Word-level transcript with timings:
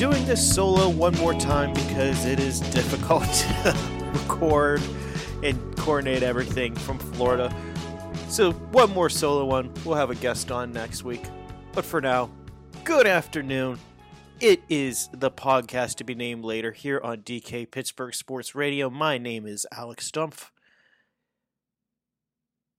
Doing 0.00 0.24
this 0.24 0.54
solo 0.54 0.88
one 0.88 1.14
more 1.18 1.34
time 1.34 1.74
because 1.74 2.24
it 2.24 2.40
is 2.40 2.60
difficult 2.60 3.22
to 3.34 4.10
record 4.14 4.80
and 5.42 5.76
coordinate 5.76 6.22
everything 6.22 6.74
from 6.74 6.98
Florida. 6.98 7.54
So, 8.28 8.52
one 8.52 8.90
more 8.94 9.10
solo 9.10 9.44
one. 9.44 9.70
We'll 9.84 9.96
have 9.96 10.08
a 10.08 10.14
guest 10.14 10.50
on 10.50 10.72
next 10.72 11.04
week. 11.04 11.22
But 11.72 11.84
for 11.84 12.00
now, 12.00 12.30
good 12.84 13.06
afternoon. 13.06 13.78
It 14.40 14.62
is 14.70 15.10
the 15.12 15.30
podcast 15.30 15.96
to 15.96 16.04
be 16.04 16.14
named 16.14 16.46
later 16.46 16.72
here 16.72 16.98
on 17.04 17.18
DK 17.18 17.70
Pittsburgh 17.70 18.14
Sports 18.14 18.54
Radio. 18.54 18.88
My 18.88 19.18
name 19.18 19.44
is 19.44 19.66
Alex 19.70 20.10
Stumpf. 20.10 20.48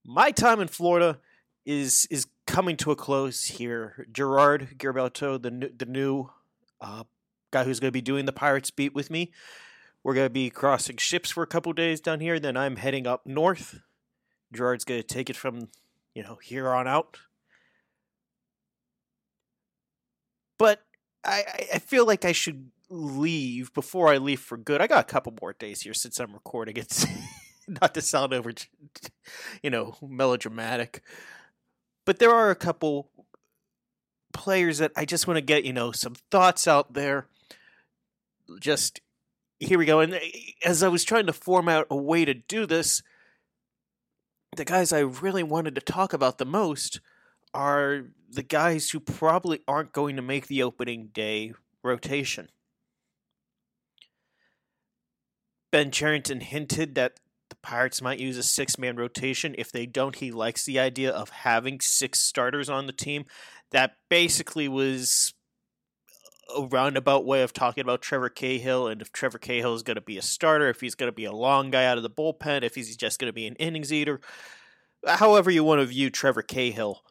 My 0.04 0.32
time 0.32 0.58
in 0.58 0.66
Florida 0.66 1.20
is 1.64 2.08
is 2.10 2.26
coming 2.48 2.76
to 2.78 2.90
a 2.90 2.96
close 2.96 3.44
here. 3.44 4.08
Gerard 4.12 4.70
Girabalto, 4.76 5.40
the 5.40 5.70
the 5.78 5.86
new 5.86 6.30
uh, 6.80 7.04
guy 7.52 7.62
who's 7.62 7.78
going 7.78 7.90
to 7.90 7.92
be 7.92 8.00
doing 8.00 8.24
the 8.24 8.32
Pirates 8.32 8.72
beat 8.72 8.92
with 8.92 9.08
me. 9.08 9.30
We're 10.02 10.14
going 10.14 10.26
to 10.26 10.30
be 10.30 10.50
crossing 10.50 10.96
ships 10.96 11.30
for 11.30 11.44
a 11.44 11.46
couple 11.46 11.72
days 11.74 12.00
down 12.00 12.18
here. 12.18 12.40
Then 12.40 12.56
I'm 12.56 12.74
heading 12.74 13.06
up 13.06 13.24
north. 13.24 13.78
Gerard's 14.52 14.84
going 14.84 15.00
to 15.00 15.06
take 15.06 15.30
it 15.30 15.36
from 15.36 15.68
you 16.12 16.24
know 16.24 16.40
here 16.42 16.70
on 16.70 16.88
out. 16.88 17.18
But 20.58 20.82
I, 21.24 21.44
I 21.74 21.78
feel 21.78 22.06
like 22.06 22.24
I 22.24 22.32
should 22.32 22.70
leave 22.88 23.72
before 23.72 24.08
I 24.12 24.18
leave 24.18 24.40
for 24.40 24.56
good. 24.56 24.80
I 24.80 24.86
got 24.86 25.04
a 25.04 25.12
couple 25.12 25.34
more 25.40 25.52
days 25.52 25.82
here 25.82 25.94
since 25.94 26.18
I'm 26.18 26.32
recording. 26.32 26.76
It's 26.76 27.06
not 27.68 27.94
to 27.94 28.02
sound 28.02 28.34
over, 28.34 28.52
you 29.62 29.70
know, 29.70 29.96
melodramatic, 30.02 31.02
but 32.04 32.18
there 32.18 32.32
are 32.32 32.50
a 32.50 32.56
couple 32.56 33.10
players 34.32 34.78
that 34.78 34.92
I 34.96 35.04
just 35.04 35.26
want 35.26 35.36
to 35.36 35.42
get, 35.42 35.64
you 35.64 35.72
know, 35.72 35.92
some 35.92 36.14
thoughts 36.30 36.66
out 36.66 36.94
there. 36.94 37.26
Just 38.60 39.00
here 39.60 39.78
we 39.78 39.86
go. 39.86 40.00
And 40.00 40.14
eh, 40.14 40.30
as 40.64 40.82
I 40.82 40.88
was 40.88 41.04
trying 41.04 41.26
to 41.26 41.32
form 41.32 41.68
out 41.68 41.86
a 41.90 41.96
way 41.96 42.24
to 42.24 42.34
do 42.34 42.66
this, 42.66 43.02
the 44.56 44.64
guys 44.64 44.92
I 44.92 45.00
really 45.00 45.42
wanted 45.42 45.74
to 45.76 45.80
talk 45.80 46.12
about 46.12 46.38
the 46.38 46.44
most 46.44 47.00
are 47.54 48.04
the 48.30 48.42
guys 48.42 48.90
who 48.90 49.00
probably 49.00 49.60
aren't 49.68 49.92
going 49.92 50.16
to 50.16 50.22
make 50.22 50.46
the 50.46 50.62
opening 50.62 51.08
day 51.12 51.52
rotation. 51.82 52.48
Ben 55.70 55.90
Cherington 55.90 56.40
hinted 56.40 56.94
that 56.94 57.20
the 57.48 57.56
Pirates 57.56 58.00
might 58.00 58.18
use 58.18 58.36
a 58.38 58.42
six 58.42 58.78
man 58.78 58.96
rotation. 58.96 59.54
If 59.58 59.72
they 59.72 59.86
don't, 59.86 60.16
he 60.16 60.30
likes 60.30 60.64
the 60.64 60.78
idea 60.78 61.10
of 61.10 61.30
having 61.30 61.80
six 61.80 62.20
starters 62.20 62.68
on 62.68 62.86
the 62.86 62.92
team. 62.92 63.24
That 63.70 63.96
basically 64.08 64.68
was 64.68 65.34
a 66.54 66.62
roundabout 66.62 67.24
way 67.24 67.42
of 67.42 67.52
talking 67.52 67.82
about 67.82 68.02
Trevor 68.02 68.28
Cahill 68.28 68.86
and 68.86 69.00
if 69.00 69.12
Trevor 69.12 69.38
Cahill 69.38 69.74
is 69.74 69.82
going 69.82 69.94
to 69.94 70.02
be 70.02 70.18
a 70.18 70.22
starter, 70.22 70.68
if 70.68 70.80
he's 70.80 70.94
going 70.94 71.08
to 71.08 71.14
be 71.14 71.24
a 71.24 71.32
long 71.32 71.70
guy 71.70 71.86
out 71.86 71.96
of 71.96 72.02
the 72.02 72.10
bullpen, 72.10 72.62
if 72.62 72.74
he's 72.74 72.94
just 72.96 73.18
going 73.18 73.28
to 73.28 73.34
be 73.34 73.46
an 73.46 73.56
innings 73.56 73.92
eater. 73.92 74.20
However, 75.06 75.50
you 75.50 75.64
want 75.64 75.80
to 75.80 75.86
view 75.86 76.10
Trevor 76.10 76.42
Cahill 76.42 77.02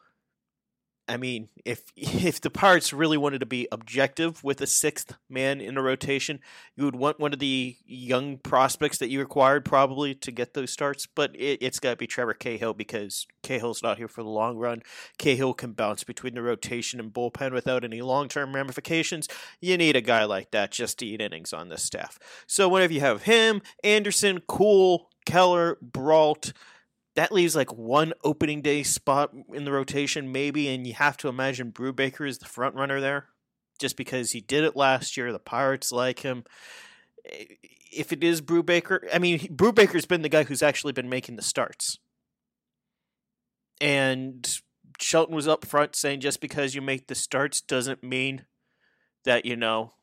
I 1.12 1.18
mean, 1.18 1.50
if 1.66 1.82
if 1.96 2.40
the 2.40 2.48
Pirates 2.48 2.92
really 2.92 3.18
wanted 3.18 3.40
to 3.40 3.46
be 3.46 3.68
objective 3.70 4.42
with 4.42 4.62
a 4.62 4.66
sixth 4.66 5.14
man 5.28 5.60
in 5.60 5.76
a 5.76 5.82
rotation, 5.82 6.40
you 6.74 6.86
would 6.86 6.96
want 6.96 7.20
one 7.20 7.34
of 7.34 7.38
the 7.38 7.76
young 7.84 8.38
prospects 8.38 8.96
that 8.98 9.10
you 9.10 9.20
acquired 9.20 9.66
probably 9.66 10.14
to 10.14 10.32
get 10.32 10.54
those 10.54 10.72
starts. 10.72 11.06
But 11.06 11.32
it, 11.38 11.62
has 11.62 11.78
got 11.80 11.90
to 11.90 11.96
be 11.96 12.06
Trevor 12.06 12.32
Cahill 12.32 12.72
because 12.72 13.26
Cahill's 13.42 13.82
not 13.82 13.98
here 13.98 14.08
for 14.08 14.22
the 14.22 14.30
long 14.30 14.56
run. 14.56 14.82
Cahill 15.18 15.52
can 15.52 15.72
bounce 15.72 16.02
between 16.02 16.34
the 16.34 16.42
rotation 16.42 16.98
and 16.98 17.12
bullpen 17.12 17.52
without 17.52 17.84
any 17.84 18.00
long 18.00 18.28
term 18.28 18.54
ramifications. 18.54 19.28
You 19.60 19.76
need 19.76 19.96
a 19.96 20.00
guy 20.00 20.24
like 20.24 20.50
that 20.52 20.70
just 20.70 20.98
to 21.00 21.06
eat 21.06 21.20
innings 21.20 21.52
on 21.52 21.68
this 21.68 21.82
staff. 21.82 22.18
So 22.46 22.70
whenever 22.70 22.94
you 22.94 23.00
have 23.00 23.24
him, 23.24 23.60
Anderson, 23.84 24.40
Kuhl, 24.48 25.10
Keller, 25.26 25.76
Brault 25.82 26.54
that 27.14 27.32
leaves 27.32 27.54
like 27.54 27.72
one 27.72 28.12
opening 28.24 28.62
day 28.62 28.82
spot 28.82 29.32
in 29.52 29.64
the 29.64 29.72
rotation, 29.72 30.32
maybe, 30.32 30.68
and 30.68 30.86
you 30.86 30.94
have 30.94 31.16
to 31.18 31.28
imagine 31.28 31.72
Brubaker 31.72 32.26
is 32.26 32.38
the 32.38 32.46
front 32.46 32.74
runner 32.74 33.00
there, 33.00 33.26
just 33.78 33.96
because 33.96 34.30
he 34.30 34.40
did 34.40 34.64
it 34.64 34.76
last 34.76 35.16
year. 35.16 35.32
The 35.32 35.38
Pirates 35.38 35.92
like 35.92 36.20
him. 36.20 36.44
If 37.24 38.12
it 38.12 38.24
is 38.24 38.40
Brubaker, 38.40 39.00
I 39.12 39.18
mean, 39.18 39.38
Brubaker's 39.40 40.06
been 40.06 40.22
the 40.22 40.28
guy 40.28 40.44
who's 40.44 40.62
actually 40.62 40.94
been 40.94 41.10
making 41.10 41.36
the 41.36 41.42
starts, 41.42 41.98
and 43.80 44.60
Shelton 44.98 45.34
was 45.34 45.48
up 45.48 45.66
front 45.66 45.94
saying 45.96 46.20
just 46.20 46.40
because 46.40 46.74
you 46.74 46.80
make 46.80 47.08
the 47.08 47.14
starts 47.14 47.60
doesn't 47.60 48.02
mean 48.02 48.46
that 49.24 49.44
you 49.44 49.56
know 49.56 49.94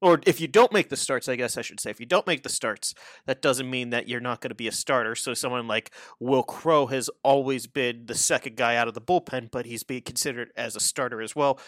or 0.00 0.20
if 0.26 0.40
you 0.40 0.48
don't 0.48 0.72
make 0.72 0.88
the 0.88 0.96
starts, 0.96 1.28
I 1.28 1.36
guess 1.36 1.58
I 1.58 1.62
should 1.62 1.80
say, 1.80 1.90
if 1.90 2.00
you 2.00 2.06
don't 2.06 2.26
make 2.26 2.42
the 2.42 2.48
starts, 2.48 2.94
that 3.26 3.42
doesn't 3.42 3.68
mean 3.68 3.90
that 3.90 4.08
you're 4.08 4.20
not 4.20 4.40
going 4.40 4.50
to 4.50 4.54
be 4.54 4.68
a 4.68 4.72
starter. 4.72 5.14
So 5.14 5.34
someone 5.34 5.68
like 5.68 5.90
Will 6.18 6.42
Crowe 6.42 6.86
has 6.86 7.10
always 7.22 7.66
been 7.66 8.06
the 8.06 8.14
second 8.14 8.56
guy 8.56 8.76
out 8.76 8.88
of 8.88 8.94
the 8.94 9.00
bullpen, 9.00 9.50
but 9.50 9.66
he's 9.66 9.82
being 9.82 10.02
considered 10.02 10.50
as 10.56 10.74
a 10.74 10.80
starter 10.80 11.20
as 11.20 11.36
well. 11.36 11.58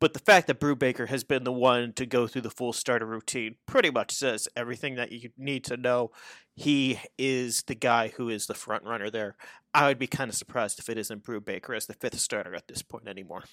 But 0.00 0.12
the 0.12 0.20
fact 0.20 0.46
that 0.46 0.60
Brubaker 0.60 1.08
has 1.08 1.24
been 1.24 1.42
the 1.44 1.52
one 1.52 1.92
to 1.94 2.06
go 2.06 2.28
through 2.28 2.42
the 2.42 2.50
full 2.50 2.72
starter 2.72 3.06
routine 3.06 3.56
pretty 3.66 3.90
much 3.90 4.12
says 4.12 4.46
everything 4.54 4.94
that 4.94 5.10
you 5.10 5.30
need 5.36 5.64
to 5.64 5.76
know. 5.76 6.12
He 6.54 7.00
is 7.18 7.62
the 7.62 7.74
guy 7.74 8.08
who 8.08 8.28
is 8.28 8.46
the 8.46 8.54
front 8.54 8.84
runner 8.84 9.10
there. 9.10 9.36
I 9.74 9.88
would 9.88 9.98
be 9.98 10.06
kind 10.06 10.28
of 10.28 10.36
surprised 10.36 10.78
if 10.78 10.88
it 10.88 10.98
isn't 10.98 11.24
Brubaker 11.24 11.76
as 11.76 11.86
the 11.86 11.94
fifth 11.94 12.20
starter 12.20 12.54
at 12.54 12.68
this 12.68 12.82
point 12.82 13.08
anymore. 13.08 13.44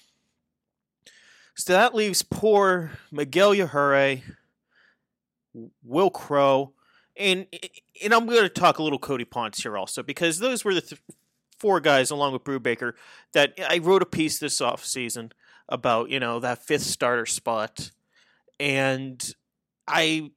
So 1.56 1.72
that 1.72 1.94
leaves 1.94 2.22
poor 2.22 2.90
Miguel 3.10 3.52
Yajure, 3.52 4.22
Will 5.82 6.10
Crowe, 6.10 6.74
and 7.16 7.46
and 8.04 8.12
I'm 8.12 8.26
going 8.26 8.42
to 8.42 8.50
talk 8.50 8.78
a 8.78 8.82
little 8.82 8.98
Cody 8.98 9.24
Ponce 9.24 9.62
here 9.62 9.78
also 9.78 10.02
because 10.02 10.38
those 10.38 10.66
were 10.66 10.74
the 10.74 10.82
th- 10.82 11.00
four 11.58 11.80
guys 11.80 12.10
along 12.10 12.34
with 12.34 12.44
Brubaker 12.44 12.92
that 13.32 13.58
I 13.70 13.78
wrote 13.78 14.02
a 14.02 14.06
piece 14.06 14.38
this 14.38 14.60
off 14.60 14.84
season 14.84 15.32
about 15.66 16.10
you 16.10 16.20
know 16.20 16.40
that 16.40 16.62
fifth 16.62 16.82
starter 16.82 17.24
spot, 17.24 17.90
and 18.60 19.34
I 19.88 20.30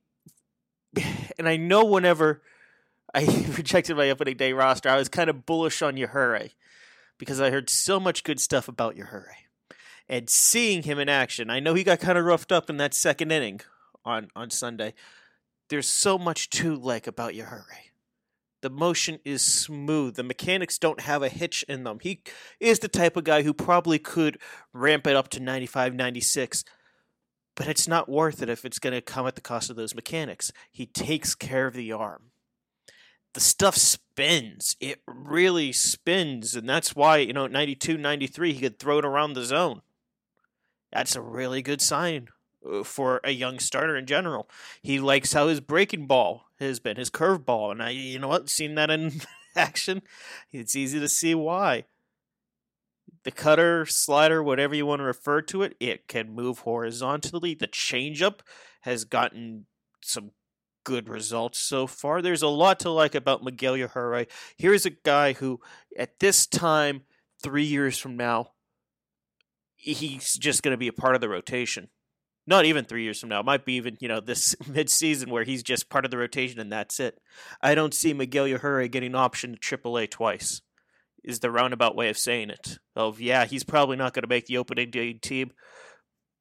and 1.38 1.50
I 1.50 1.58
know 1.58 1.84
whenever 1.84 2.44
I 3.14 3.26
rejected 3.58 3.98
my 3.98 4.10
opening 4.10 4.38
day 4.38 4.54
roster, 4.54 4.88
I 4.88 4.96
was 4.96 5.10
kind 5.10 5.30
of 5.30 5.46
bullish 5.46 5.82
on 5.82 5.96
Yajure 5.96 6.52
because 7.18 7.42
I 7.42 7.50
heard 7.50 7.70
so 7.70 8.00
much 8.00 8.24
good 8.24 8.40
stuff 8.40 8.70
about 8.70 8.96
Yajure 8.96 9.26
and 10.10 10.30
seeing 10.30 10.84
him 10.84 11.00
in 11.00 11.08
action. 11.08 11.50
I 11.50 11.60
know 11.60 11.76
he 11.76 11.84
got 11.84 12.00
kind 12.00 12.18
of 12.18 12.26
roughed 12.26 12.52
up 12.52 12.70
in 12.70 12.78
that 12.78 12.94
second 12.94 13.32
inning 13.32 13.62
on 14.04 14.30
on 14.36 14.50
Sunday. 14.50 14.94
There's 15.70 15.88
so 15.88 16.18
much 16.18 16.50
to 16.52 16.76
like 16.76 17.06
about 17.06 17.34
Yajure. 17.34 17.64
The 18.62 18.70
motion 18.70 19.20
is 19.24 19.42
smooth. 19.42 20.16
The 20.16 20.24
mechanics 20.24 20.78
don't 20.78 21.02
have 21.02 21.24
a 21.24 21.30
hitch 21.30 21.64
in 21.70 21.84
them. 21.84 22.00
He 22.02 22.24
is 22.60 22.80
the 22.80 22.90
type 22.90 23.16
of 23.16 23.24
guy 23.24 23.44
who 23.44 23.54
probably 23.54 24.00
could 24.00 24.38
ramp 24.74 25.08
it 25.08 25.16
up 25.16 25.30
to 25.30 25.40
95, 25.40 25.94
96, 25.94 26.66
but 27.56 27.68
it's 27.68 27.88
not 27.88 28.10
worth 28.10 28.42
it 28.42 28.50
if 28.50 28.66
it's 28.66 28.80
going 28.80 28.94
to 28.94 29.02
come 29.02 29.28
at 29.28 29.36
the 29.36 29.42
cost 29.42 29.70
of 29.70 29.78
those 29.78 29.96
mechanics. 29.96 30.52
He 30.72 30.86
takes 30.86 31.36
care 31.36 31.68
of 31.68 31.74
the 31.74 31.94
arm. 31.94 32.32
The 33.34 33.40
stuff 33.40 33.78
spins. 33.78 34.76
It 34.82 35.04
really 35.08 35.72
spins, 35.72 36.56
and 36.56 36.68
that's 36.68 36.96
why, 36.96 37.18
you 37.18 37.32
know, 37.32 37.48
92, 37.48 37.98
93, 37.98 38.54
he 38.54 38.60
could 38.60 38.80
throw 38.80 38.98
it 38.98 39.06
around 39.06 39.34
the 39.34 39.46
zone 39.46 39.84
that's 40.92 41.16
a 41.16 41.22
really 41.22 41.62
good 41.62 41.82
sign 41.82 42.28
uh, 42.68 42.84
for 42.84 43.22
a 43.24 43.32
young 43.32 43.60
starter 43.60 43.96
in 43.96 44.06
general. 44.06 44.50
He 44.82 45.00
likes 45.00 45.34
how 45.34 45.48
his 45.48 45.60
breaking 45.60 46.08
ball 46.08 46.46
has 46.60 46.80
been, 46.80 46.98
his 46.98 47.10
curveball, 47.10 47.72
and 47.72 47.82
I, 47.82 47.92
you 47.92 48.20
know 48.20 48.28
what, 48.28 48.50
seen 48.50 48.76
that 48.76 48.90
in 48.90 49.22
action, 49.56 50.02
it's 50.52 50.76
easy 50.76 51.00
to 51.00 51.10
see 51.10 51.36
why. 51.36 51.86
The 53.24 53.32
cutter, 53.32 53.86
slider, 53.86 54.42
whatever 54.42 54.76
you 54.76 54.86
want 54.86 55.00
to 55.00 55.06
refer 55.06 55.42
to 55.44 55.62
it, 55.64 55.76
it 55.80 56.08
can 56.08 56.32
move 56.32 56.60
horizontally. 56.60 57.54
The 57.54 57.68
changeup 57.68 58.40
has 58.82 59.04
gotten 59.04 59.66
some 60.02 60.32
good 60.84 61.10
results 61.10 61.60
so 61.60 61.86
far. 61.86 62.22
There's 62.22 62.42
a 62.42 62.48
lot 62.48 62.80
to 62.80 62.90
like 62.90 63.16
about 63.16 63.44
Miguel 63.44 63.76
Yajure. 63.76 64.28
Here's 64.58 64.86
a 64.86 64.92
guy 64.92 65.34
who, 65.34 65.60
at 65.98 66.20
this 66.20 66.48
time, 66.48 67.02
three 67.44 67.64
years 67.64 67.98
from 67.98 68.18
now, 68.18 68.52
he's 69.80 70.36
just 70.36 70.62
going 70.62 70.74
to 70.74 70.78
be 70.78 70.88
a 70.88 70.94
part 70.94 71.16
of 71.16 71.22
the 71.22 71.30
rotation. 71.30 71.90
Not 72.46 72.66
even 72.66 72.86
three 72.86 73.04
years 73.04 73.20
from 73.20 73.30
now. 73.30 73.40
It 73.40 73.46
might 73.46 73.66
be 73.66 73.74
even, 73.74 73.98
you 74.00 74.08
know, 74.08 74.20
this 74.20 74.56
mid-season 74.68 75.30
where 75.30 75.44
he's 75.44 75.64
just 75.64 75.90
part 75.90 76.06
of 76.06 76.12
the 76.12 76.18
rotation 76.18 76.60
and 76.60 76.72
that's 76.72 77.00
it. 77.00 77.20
I 77.62 77.76
don't 77.76 77.94
see 77.94 78.14
Miguel 78.14 78.46
Yajure 78.46 78.92
getting 78.92 79.16
option 79.16 79.56
to 79.56 79.78
AAA 79.78 80.10
twice. 80.12 80.62
Is 81.22 81.40
the 81.40 81.52
roundabout 81.52 81.98
way 81.98 82.10
of 82.10 82.18
saying 82.18 82.50
it. 82.50 82.80
Of 82.96 83.20
yeah, 83.20 83.46
he's 83.46 83.66
probably 83.66 83.98
not 83.98 84.14
going 84.14 84.24
to 84.24 84.30
make 84.30 84.46
the 84.46 84.58
opening 84.58 84.90
day 84.90 85.12
team, 85.12 85.52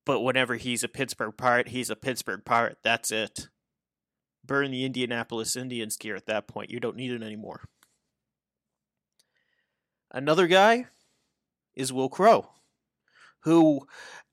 but 0.06 0.20
whenever 0.20 0.54
he's 0.54 0.84
a 0.84 0.88
Pittsburgh 0.88 1.36
Pirate, 1.36 1.68
he's 1.68 1.90
a 1.90 1.96
Pittsburgh 1.96 2.44
Pirate. 2.44 2.78
That's 2.84 3.10
it. 3.10 3.48
Burn 4.46 4.70
the 4.70 4.84
Indianapolis 4.84 5.56
Indians 5.56 5.96
gear 5.96 6.14
at 6.14 6.26
that 6.26 6.46
point. 6.46 6.70
You 6.70 6.78
don't 6.78 6.96
need 6.96 7.10
it 7.10 7.24
anymore. 7.24 7.64
Another 10.12 10.46
guy 10.46 10.86
is 11.74 11.92
Will 11.92 12.08
Crowe, 12.08 12.48
who 13.40 13.86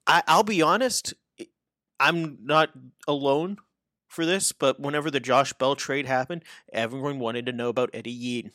I, 0.07 0.23
I'll 0.27 0.43
be 0.43 0.61
honest, 0.61 1.13
I'm 1.99 2.37
not 2.43 2.69
alone 3.07 3.57
for 4.07 4.25
this, 4.25 4.51
but 4.51 4.79
whenever 4.79 5.11
the 5.11 5.19
Josh 5.19 5.53
Bell 5.53 5.75
trade 5.75 6.05
happened, 6.05 6.43
everyone 6.71 7.19
wanted 7.19 7.45
to 7.47 7.51
know 7.51 7.69
about 7.69 7.89
Eddy 7.93 8.11
Yean. 8.11 8.51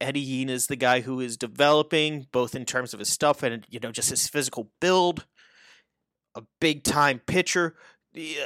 Eddy 0.00 0.20
Yean 0.20 0.48
is 0.48 0.66
the 0.66 0.76
guy 0.76 1.00
who 1.00 1.20
is 1.20 1.36
developing 1.36 2.26
both 2.32 2.54
in 2.54 2.64
terms 2.64 2.94
of 2.94 3.00
his 3.00 3.10
stuff 3.10 3.42
and 3.42 3.66
you 3.68 3.78
know 3.80 3.92
just 3.92 4.10
his 4.10 4.28
physical 4.28 4.70
build. 4.80 5.26
A 6.36 6.42
big 6.60 6.84
time 6.84 7.20
pitcher, 7.26 7.74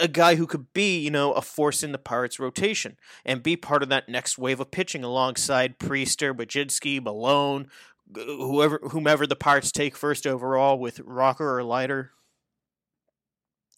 a 0.00 0.08
guy 0.08 0.34
who 0.34 0.46
could 0.46 0.72
be, 0.72 0.98
you 0.98 1.10
know, 1.10 1.32
a 1.32 1.42
force 1.42 1.82
in 1.82 1.92
the 1.92 1.98
Pirates 1.98 2.40
rotation 2.40 2.96
and 3.24 3.42
be 3.42 3.56
part 3.56 3.82
of 3.82 3.88
that 3.90 4.08
next 4.08 4.38
wave 4.38 4.58
of 4.58 4.70
pitching 4.70 5.04
alongside 5.04 5.78
Priester, 5.78 6.34
Mlodzinski, 6.34 7.02
Malone, 7.02 7.68
whoever 8.12 8.80
whomever 8.90 9.26
the 9.26 9.36
Pirates 9.36 9.72
take 9.72 9.96
first 9.96 10.26
overall 10.26 10.78
with 10.78 11.00
Rocker 11.00 11.58
or 11.58 11.64
Leiter. 11.64 12.12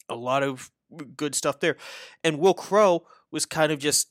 A 0.08 0.14
lot 0.14 0.42
of 0.42 0.70
good 1.16 1.34
stuff 1.34 1.60
there. 1.60 1.76
And 2.22 2.38
Will 2.38 2.54
Crowe 2.54 3.06
was 3.30 3.46
kind 3.46 3.72
of 3.72 3.78
just 3.78 4.08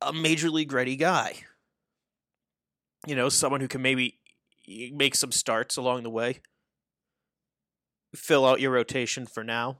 a 0.00 0.12
major 0.12 0.50
league 0.50 0.72
ready 0.72 0.96
guy. 0.96 1.34
You 3.06 3.16
know, 3.16 3.28
someone 3.28 3.60
who 3.60 3.68
can 3.68 3.82
maybe 3.82 4.18
make 4.92 5.14
some 5.14 5.32
starts 5.32 5.76
along 5.76 6.02
the 6.02 6.10
way. 6.10 6.40
Fill 8.14 8.46
out 8.46 8.60
your 8.60 8.70
rotation 8.70 9.26
for 9.26 9.44
now. 9.44 9.78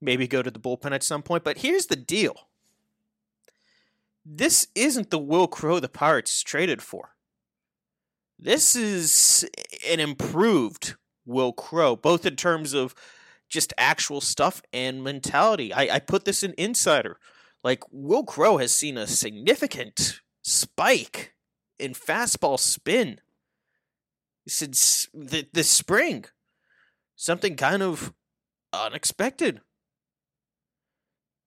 Maybe 0.00 0.26
go 0.26 0.42
to 0.42 0.50
the 0.50 0.60
bullpen 0.60 0.92
at 0.92 1.02
some 1.02 1.22
point. 1.22 1.44
But 1.44 1.58
here's 1.58 1.86
the 1.86 1.96
deal. 1.96 2.48
This 4.24 4.68
isn't 4.74 5.10
the 5.10 5.18
Will 5.18 5.46
Crowe 5.46 5.80
the 5.80 5.88
Pirates 5.88 6.42
traded 6.42 6.82
for. 6.82 7.11
This 8.44 8.74
is 8.74 9.48
an 9.88 10.00
improved 10.00 10.96
Will 11.24 11.52
Crowe, 11.52 11.94
both 11.94 12.26
in 12.26 12.34
terms 12.34 12.74
of 12.74 12.92
just 13.48 13.72
actual 13.78 14.20
stuff 14.20 14.60
and 14.72 15.04
mentality. 15.04 15.72
I, 15.72 15.82
I 15.94 15.98
put 16.00 16.24
this 16.24 16.42
in 16.42 16.52
Insider. 16.58 17.18
Like, 17.62 17.84
Will 17.92 18.24
Crowe 18.24 18.56
has 18.56 18.72
seen 18.72 18.98
a 18.98 19.06
significant 19.06 20.22
spike 20.42 21.34
in 21.78 21.94
fastball 21.94 22.58
spin 22.58 23.20
since 24.48 25.08
the, 25.14 25.46
the 25.52 25.62
spring. 25.62 26.24
Something 27.14 27.54
kind 27.54 27.80
of 27.80 28.12
unexpected. 28.72 29.60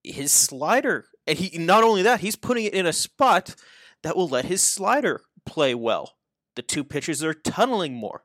His 0.02 0.32
slider, 0.32 1.08
and 1.28 1.38
he 1.38 1.58
not 1.58 1.84
only 1.84 2.04
that, 2.04 2.22
he's 2.22 2.38
putting 2.38 2.64
it 2.64 2.74
in 2.74 2.86
a 2.86 2.94
spot 2.94 3.54
that 4.02 4.16
will 4.16 4.30
let 4.30 4.46
his 4.46 4.62
slider 4.62 5.24
play 5.46 5.76
well 5.76 6.16
the 6.56 6.62
two 6.62 6.84
pitchers 6.84 7.24
are 7.24 7.34
tunneling 7.34 7.94
more. 7.94 8.24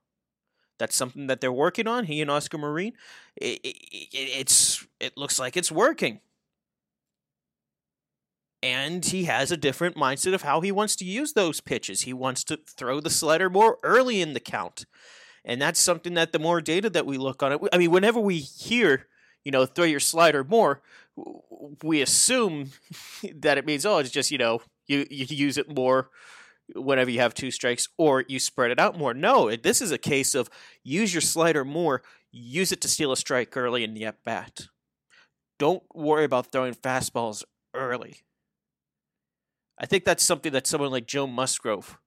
That's 0.78 0.96
something 0.96 1.26
that 1.26 1.40
they're 1.40 1.52
working 1.52 1.86
on. 1.86 2.04
He 2.04 2.22
and 2.22 2.30
Oscar 2.30 2.56
Marin. 2.56 2.94
It, 3.36 3.60
it, 3.62 4.08
it's 4.12 4.86
it 4.98 5.16
looks 5.16 5.38
like 5.38 5.56
it's 5.56 5.70
working, 5.70 6.20
and 8.62 9.04
he 9.04 9.24
has 9.24 9.52
a 9.52 9.58
different 9.58 9.96
mindset 9.96 10.32
of 10.32 10.42
how 10.42 10.62
he 10.62 10.72
wants 10.72 10.96
to 10.96 11.04
use 11.04 11.34
those 11.34 11.60
pitches. 11.60 12.02
He 12.02 12.14
wants 12.14 12.44
to 12.44 12.58
throw 12.66 13.00
the 13.00 13.10
slider 13.10 13.50
more 13.50 13.78
early 13.82 14.22
in 14.22 14.32
the 14.32 14.40
count, 14.40 14.86
and 15.44 15.60
that's 15.60 15.78
something 15.78 16.14
that 16.14 16.32
the 16.32 16.38
more 16.38 16.62
data 16.62 16.88
that 16.88 17.04
we 17.04 17.18
look 17.18 17.42
on 17.42 17.52
it. 17.52 17.60
I 17.72 17.78
mean, 17.78 17.90
whenever 17.90 18.18
we 18.18 18.38
hear 18.38 19.06
you 19.44 19.52
know 19.52 19.66
throw 19.66 19.84
your 19.84 20.00
slider 20.00 20.44
more, 20.44 20.80
we 21.82 22.00
assume 22.00 22.70
that 23.34 23.58
it 23.58 23.66
means 23.66 23.84
oh 23.84 23.98
it's 23.98 24.10
just 24.10 24.30
you 24.30 24.38
know 24.38 24.62
you 24.86 25.06
you 25.10 25.26
use 25.28 25.58
it 25.58 25.74
more 25.74 26.08
whenever 26.74 27.10
you 27.10 27.20
have 27.20 27.34
two 27.34 27.50
strikes 27.50 27.88
or 27.98 28.24
you 28.28 28.38
spread 28.38 28.70
it 28.70 28.78
out 28.78 28.98
more. 28.98 29.14
No, 29.14 29.54
this 29.54 29.80
is 29.80 29.92
a 29.92 29.98
case 29.98 30.34
of 30.34 30.50
use 30.82 31.12
your 31.14 31.20
slider 31.20 31.64
more, 31.64 32.02
use 32.30 32.72
it 32.72 32.80
to 32.82 32.88
steal 32.88 33.12
a 33.12 33.16
strike 33.16 33.56
early 33.56 33.84
in 33.84 33.94
the 33.94 34.04
at 34.04 34.22
bat. 34.24 34.68
Don't 35.58 35.82
worry 35.94 36.24
about 36.24 36.52
throwing 36.52 36.74
fastballs 36.74 37.44
early. 37.74 38.16
I 39.78 39.86
think 39.86 40.04
that's 40.04 40.24
something 40.24 40.52
that 40.52 40.66
someone 40.66 40.90
like 40.90 41.06
Joe 41.06 41.26
Musgrove 41.26 41.98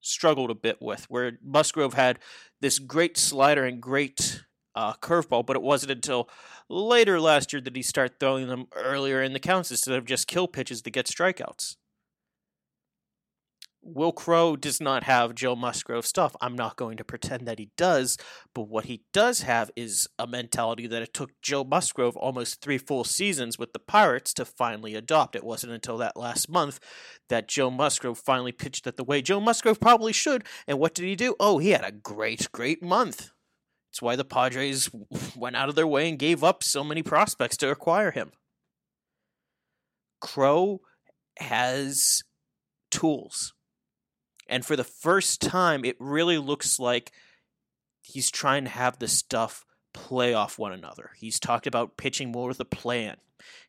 struggled 0.00 0.50
a 0.50 0.54
bit 0.54 0.80
with, 0.80 1.06
where 1.08 1.38
Musgrove 1.42 1.94
had 1.94 2.18
this 2.60 2.78
great 2.78 3.16
slider 3.16 3.64
and 3.64 3.80
great 3.80 4.44
uh, 4.74 4.92
curveball, 4.94 5.46
but 5.46 5.56
it 5.56 5.62
wasn't 5.62 5.92
until 5.92 6.28
later 6.68 7.20
last 7.20 7.52
year 7.52 7.62
that 7.62 7.76
he 7.76 7.82
started 7.82 8.18
throwing 8.20 8.48
them 8.48 8.66
earlier 8.74 9.22
in 9.22 9.32
the 9.32 9.40
counts 9.40 9.70
instead 9.70 9.96
of 9.96 10.04
just 10.04 10.26
kill 10.26 10.48
pitches 10.48 10.82
to 10.82 10.90
get 10.90 11.06
strikeouts. 11.06 11.76
Will 13.86 14.12
Crowe 14.12 14.56
does 14.56 14.80
not 14.80 15.04
have 15.04 15.34
Joe 15.34 15.54
Musgrove 15.54 16.06
stuff. 16.06 16.34
I'm 16.40 16.56
not 16.56 16.76
going 16.76 16.96
to 16.96 17.04
pretend 17.04 17.46
that 17.46 17.58
he 17.58 17.70
does, 17.76 18.16
but 18.54 18.62
what 18.62 18.86
he 18.86 19.02
does 19.12 19.42
have 19.42 19.70
is 19.76 20.08
a 20.18 20.26
mentality 20.26 20.86
that 20.86 21.02
it 21.02 21.12
took 21.12 21.30
Joe 21.42 21.64
Musgrove 21.64 22.16
almost 22.16 22.62
three 22.62 22.78
full 22.78 23.04
seasons 23.04 23.58
with 23.58 23.74
the 23.74 23.78
Pirates 23.78 24.32
to 24.34 24.46
finally 24.46 24.94
adopt. 24.94 25.36
It 25.36 25.44
wasn't 25.44 25.74
until 25.74 25.98
that 25.98 26.16
last 26.16 26.48
month 26.48 26.80
that 27.28 27.46
Joe 27.46 27.70
Musgrove 27.70 28.18
finally 28.18 28.52
pitched 28.52 28.86
it 28.86 28.96
the 28.96 29.04
way 29.04 29.20
Joe 29.20 29.40
Musgrove 29.40 29.80
probably 29.80 30.14
should. 30.14 30.44
And 30.66 30.78
what 30.78 30.94
did 30.94 31.04
he 31.04 31.14
do? 31.14 31.36
Oh, 31.38 31.58
he 31.58 31.70
had 31.70 31.84
a 31.84 31.92
great, 31.92 32.50
great 32.52 32.82
month. 32.82 33.32
It's 33.92 34.00
why 34.00 34.16
the 34.16 34.24
Padres 34.24 34.90
went 35.36 35.56
out 35.56 35.68
of 35.68 35.74
their 35.74 35.86
way 35.86 36.08
and 36.08 36.18
gave 36.18 36.42
up 36.42 36.62
so 36.64 36.84
many 36.84 37.02
prospects 37.02 37.58
to 37.58 37.70
acquire 37.70 38.12
him. 38.12 38.32
Crowe 40.22 40.80
has 41.38 42.22
tools 42.90 43.52
and 44.48 44.64
for 44.64 44.76
the 44.76 44.84
first 44.84 45.40
time, 45.40 45.84
it 45.84 45.96
really 45.98 46.38
looks 46.38 46.78
like 46.78 47.12
he's 48.02 48.30
trying 48.30 48.64
to 48.64 48.70
have 48.70 48.98
the 48.98 49.08
stuff 49.08 49.64
play 49.92 50.34
off 50.34 50.58
one 50.58 50.72
another. 50.72 51.10
He's 51.16 51.40
talked 51.40 51.66
about 51.66 51.96
pitching 51.96 52.30
more 52.30 52.48
with 52.48 52.60
a 52.60 52.64
plan, 52.64 53.16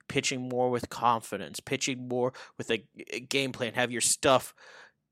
pitching 0.08 0.50
more 0.50 0.70
with 0.70 0.90
confidence, 0.90 1.60
pitching 1.60 2.08
more 2.08 2.34
with 2.58 2.70
a, 2.72 2.86
a 3.12 3.20
game 3.20 3.52
plan. 3.52 3.74
Have 3.74 3.92
your 3.92 4.02
stuff 4.02 4.54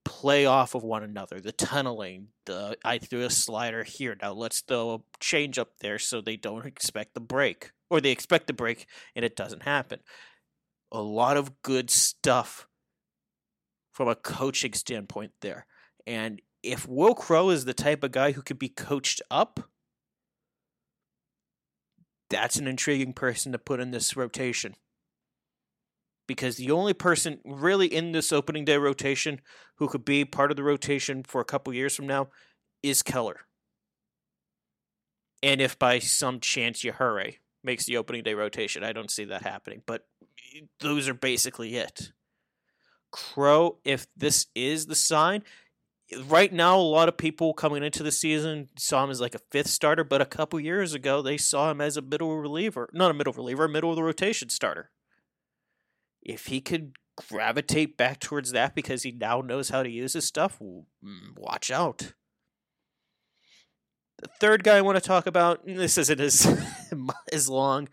play 0.04 0.46
off 0.46 0.76
of 0.76 0.84
one 0.84 1.04
another. 1.04 1.40
The 1.40 1.52
tunneling, 1.52 2.28
the 2.46 2.78
I 2.84 2.98
threw 2.98 3.22
a 3.22 3.30
slider 3.30 3.84
here. 3.84 4.18
Now 4.22 4.34
let's 4.34 4.62
throw 4.62 4.96
a 4.96 5.00
change 5.20 5.58
up 5.58 5.78
there 5.80 6.00
so 6.00 6.20
they 6.20 6.36
don't 6.36 6.66
expect 6.66 7.14
the 7.14 7.22
break. 7.22 7.72
Or 7.90 8.02
they 8.02 8.12
expect 8.12 8.48
the 8.48 8.54
break 8.54 8.88
and 9.16 9.24
it 9.24 9.36
doesn't 9.36 9.64
happen. 9.64 10.00
A 10.92 11.02
lot 11.02 11.38
of 11.38 11.62
good 11.62 11.90
stuff 11.90 12.68
from 13.94 14.08
a 14.08 14.16
coaching 14.16 14.74
standpoint 14.74 15.32
there. 15.42 15.66
And 16.06 16.42
if 16.62 16.88
Will 16.88 17.14
Crowe 17.14 17.50
is 17.50 17.66
the 17.66 17.74
type 17.74 18.04
of 18.04 18.12
guy 18.12 18.32
who 18.32 18.42
could 18.42 18.60
be 18.60 18.70
coached 18.70 19.22
up, 19.32 19.70
that's 22.30 22.58
an 22.58 22.68
intriguing 22.68 23.14
person 23.14 23.52
to 23.52 23.60
put 23.60 23.80
in 23.80 23.92
this 23.92 24.18
rotation. 24.18 24.76
Because 26.28 26.56
the 26.56 26.72
only 26.72 26.94
person 26.94 27.40
really 27.46 27.88
in 27.88 28.12
this 28.12 28.32
opening 28.32 28.66
day 28.66 28.78
rotation 28.78 29.42
who 29.76 29.88
could 29.88 30.06
be 30.06 30.26
part 30.26 30.52
of 30.52 30.58
the 30.58 30.64
rotation 30.64 31.24
for 31.24 31.42
a 31.42 31.46
couple 31.46 31.74
years 31.74 31.96
from 31.96 32.08
now 32.08 32.30
is 32.82 33.04
Keller. 33.04 33.42
And 35.44 35.62
if 35.62 35.78
by 35.78 36.00
some 36.00 36.40
chance 36.40 36.84
Yajure 36.84 37.36
makes 37.64 37.86
the 37.86 37.98
opening 37.98 38.24
day 38.24 38.34
rotation, 38.34 38.84
I 38.84 38.94
don't 38.94 39.12
see 39.12 39.26
that 39.26 39.42
happening. 39.44 39.84
But 39.86 40.08
those 40.80 41.10
are 41.10 41.14
basically 41.14 41.76
it. 41.76 42.14
Crowe, 43.14 43.78
if 43.86 44.08
this 44.18 44.48
is 44.56 44.88
the 44.88 44.96
sign, 44.96 45.44
right 46.26 46.52
now 46.52 46.78
a 46.78 46.82
lot 46.82 47.08
of 47.08 47.16
people 47.16 47.54
coming 47.54 47.84
into 47.84 48.04
the 48.04 48.12
season 48.12 48.70
saw 48.78 49.04
him 49.04 49.12
as 49.12 49.22
like 49.22 49.36
a 49.36 49.42
fifth 49.52 49.68
starter, 49.70 50.04
but 50.04 50.22
a 50.22 50.26
couple 50.26 50.60
years 50.60 50.94
ago 50.94 51.22
they 51.22 51.38
saw 51.38 51.72
him 51.72 51.80
as 51.80 51.96
a 51.96 52.02
middle 52.02 52.36
reliever, 52.38 52.90
not 52.92 53.12
a 53.12 53.14
middle 53.14 53.34
reliever, 53.34 53.66
a 53.66 53.70
middle 53.70 53.92
of 53.92 53.96
the 53.96 54.04
rotation 54.04 54.50
starter. 54.50 54.90
If 56.22 56.48
he 56.48 56.60
could 56.60 56.94
gravitate 57.16 57.98
back 57.98 58.20
towards 58.20 58.52
that 58.52 58.74
because 58.74 59.04
he 59.04 59.12
now 59.12 59.42
knows 59.42 59.70
how 59.70 59.84
to 59.84 59.90
use 59.90 60.14
his 60.14 60.26
stuff, 60.26 60.60
mm, 60.60 60.84
watch 61.38 61.70
out. 61.70 62.14
The 64.22 64.30
third 64.40 64.64
guy 64.64 64.78
I 64.78 64.82
want 64.82 64.98
to 64.98 65.08
talk 65.08 65.28
about, 65.28 65.66
this 65.66 65.98
isn't 65.98 66.20
as 66.20 66.48
as 67.32 67.50
long, 67.50 67.90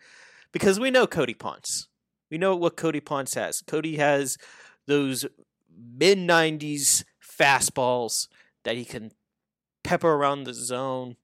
because 0.53 0.81
we 0.81 0.91
know 0.91 1.07
Cody 1.07 1.35
Ponce. 1.35 1.89
We 2.31 2.39
know 2.39 2.55
what 2.55 2.77
Cody 2.77 3.01
Ponce 3.01 3.35
has. 3.35 3.63
Cody 3.67 3.97
has 3.97 4.39
those 4.91 5.25
mid 5.73 6.19
90s 6.19 7.05
fastballs 7.25 8.29
that 8.65 8.77
he 8.77 8.85
can 8.85 9.13
pepper 9.85 10.13
around 10.13 10.45
the 10.45 10.53
zone. 10.53 11.17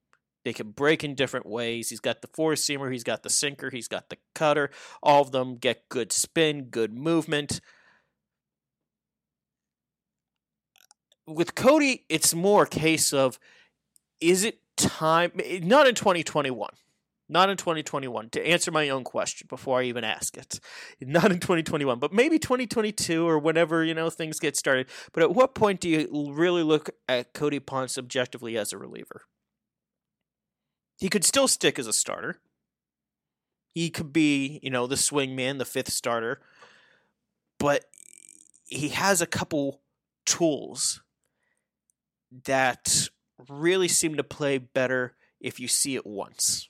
They 0.43 0.53
can 0.53 0.71
break 0.71 1.03
in 1.03 1.13
different 1.13 1.45
ways. 1.45 1.89
He's 1.89 1.99
got 1.99 2.21
the 2.21 2.29
four 2.29 2.53
seamer, 2.53 2.91
he's 2.91 3.03
got 3.03 3.23
the 3.23 3.29
sinker, 3.29 3.69
he's 3.69 3.89
got 3.89 4.09
the 4.09 4.17
cutter. 4.33 4.69
All 5.03 5.21
of 5.21 5.31
them 5.31 5.57
get 5.57 5.89
good 5.89 6.13
spin, 6.13 6.65
good 6.65 6.93
movement. 6.93 7.59
With 11.27 11.55
Cody, 11.55 12.05
it's 12.07 12.33
more 12.33 12.63
a 12.63 12.67
case 12.67 13.11
of 13.11 13.37
is 14.21 14.45
it 14.45 14.59
time? 14.77 15.33
Not 15.61 15.87
in 15.87 15.95
2021 15.95 16.69
not 17.29 17.49
in 17.49 17.57
2021, 17.57 18.29
to 18.29 18.47
answer 18.47 18.71
my 18.71 18.89
own 18.89 19.03
question 19.03 19.47
before 19.49 19.79
I 19.79 19.83
even 19.83 20.03
ask 20.03 20.37
it. 20.37 20.59
Not 21.01 21.31
in 21.31 21.39
2021, 21.39 21.99
but 21.99 22.13
maybe 22.13 22.39
2022 22.39 23.27
or 23.27 23.37
whenever, 23.37 23.83
you 23.83 23.93
know, 23.93 24.09
things 24.09 24.39
get 24.39 24.55
started. 24.55 24.87
But 25.11 25.23
at 25.23 25.33
what 25.33 25.55
point 25.55 25.81
do 25.81 25.89
you 25.89 26.31
really 26.31 26.63
look 26.63 26.89
at 27.07 27.33
Cody 27.33 27.59
Ponce 27.59 27.97
objectively 27.97 28.57
as 28.57 28.71
a 28.71 28.77
reliever? 28.77 29.23
He 30.97 31.09
could 31.09 31.23
still 31.23 31.47
stick 31.47 31.77
as 31.77 31.87
a 31.87 31.93
starter. 31.93 32.39
He 33.73 33.89
could 33.89 34.11
be, 34.11 34.59
you 34.63 34.69
know, 34.69 34.87
the 34.87 34.97
swing 34.97 35.35
man, 35.35 35.57
the 35.57 35.65
fifth 35.65 35.91
starter. 35.91 36.41
But 37.59 37.85
he 38.65 38.89
has 38.89 39.21
a 39.21 39.27
couple 39.27 39.81
tools 40.25 41.01
that 42.45 43.09
really 43.47 43.87
seem 43.87 44.15
to 44.15 44.23
play 44.23 44.57
better 44.57 45.15
if 45.39 45.59
you 45.59 45.67
see 45.67 45.95
it 45.95 46.05
once. 46.05 46.69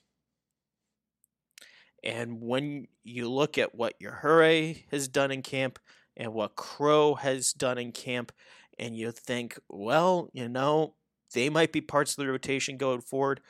And 2.08 2.42
when 2.42 2.88
you 3.04 3.30
look 3.30 3.58
at 3.58 3.76
what 3.76 4.00
Yajure 4.00 4.86
has 4.92 5.10
done 5.10 5.30
in 5.30 5.42
camp 5.42 5.78
and 6.16 6.34
what 6.34 6.56
Crowe 6.56 7.16
has 7.16 7.52
done 7.52 7.78
in 7.78 7.92
camp, 7.92 8.32
and 8.80 8.96
you 8.96 9.12
think, 9.12 9.60
well, 9.68 10.30
you 10.32 10.48
know, 10.48 10.94
they 11.34 11.50
might 11.50 11.74
be 11.74 11.82
parts 11.82 12.12
of 12.12 12.24
the 12.24 12.32
rotation 12.32 12.78
going 12.78 13.02
forward, 13.02 13.42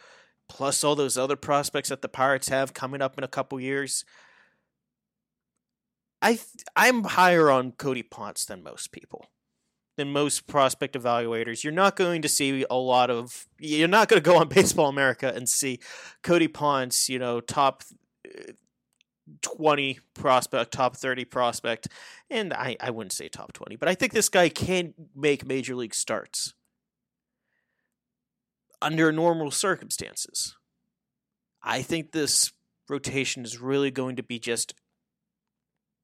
plus 0.49 0.83
all 0.83 0.95
those 0.95 1.19
other 1.19 1.35
prospects 1.35 1.89
that 1.89 2.01
the 2.01 2.09
Pirates 2.09 2.49
have 2.49 2.73
coming 2.73 2.99
up 2.99 3.15
in 3.15 3.23
a 3.23 3.27
couple 3.27 3.59
years. 3.59 4.03
I 6.23 6.29
th- 6.31 6.65
I'm 6.75 7.03
higher 7.03 7.51
on 7.51 7.73
Cody 7.73 8.01
Ponce 8.01 8.43
than 8.43 8.63
most 8.63 8.91
people, 8.91 9.27
than 9.97 10.11
most 10.11 10.47
prospect 10.47 10.95
evaluators. 10.95 11.63
You're 11.63 11.73
not 11.73 11.95
going 11.95 12.23
to 12.23 12.29
see 12.29 12.65
a 12.71 12.75
lot 12.77 13.11
of. 13.11 13.45
You're 13.59 13.87
not 13.87 14.07
going 14.07 14.19
to 14.19 14.27
go 14.27 14.37
on 14.37 14.47
Baseball 14.49 14.89
America 14.89 15.31
and 15.35 15.47
see 15.47 15.79
Cody 16.23 16.47
Ponce, 16.47 17.07
you 17.07 17.19
know, 17.19 17.39
top 17.39 17.83
20 19.41 19.99
prospect, 20.13 20.71
top 20.71 20.95
30 20.95 21.25
prospect, 21.25 21.87
and 22.29 22.53
I, 22.53 22.77
I 22.79 22.91
wouldn't 22.91 23.13
say 23.13 23.27
top 23.27 23.53
20, 23.53 23.75
but 23.75 23.89
I 23.89 23.95
think 23.95 24.13
this 24.13 24.29
guy 24.29 24.49
can 24.49 24.93
make 25.15 25.45
major 25.45 25.75
league 25.75 25.95
starts 25.95 26.53
under 28.81 29.11
normal 29.11 29.51
circumstances. 29.51 30.55
I 31.61 31.81
think 31.81 32.11
this 32.11 32.51
rotation 32.87 33.43
is 33.43 33.59
really 33.59 33.91
going 33.91 34.15
to 34.15 34.23
be 34.23 34.39
just 34.39 34.73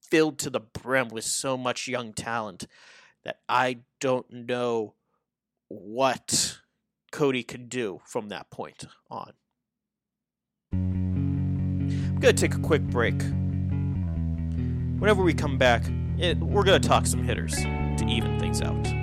filled 0.02 0.38
to 0.40 0.50
the 0.50 0.60
brim 0.60 1.10
with 1.10 1.24
so 1.24 1.58
much 1.58 1.88
young 1.88 2.14
talent 2.14 2.68
that 3.24 3.40
I 3.48 3.80
don't 4.02 4.30
know 4.30 4.96
what 5.70 6.60
Cody 7.12 7.44
can 7.44 7.68
do 7.68 8.02
from 8.06 8.30
that 8.30 8.50
point 8.50 8.86
on 9.10 9.34
to 12.32 12.34
take 12.34 12.56
a 12.56 12.62
quick 12.62 12.82
break. 12.84 13.22
Whenever 15.00 15.24
we 15.24 15.34
come 15.34 15.58
back, 15.58 15.84
it, 16.18 16.38
we're 16.40 16.64
to 16.82 16.88
talk 16.88 17.06
some 17.06 17.24
hitters 17.24 17.56
to 17.56 18.06
even 18.08 18.40
things 18.40 18.62
out. 18.62 19.03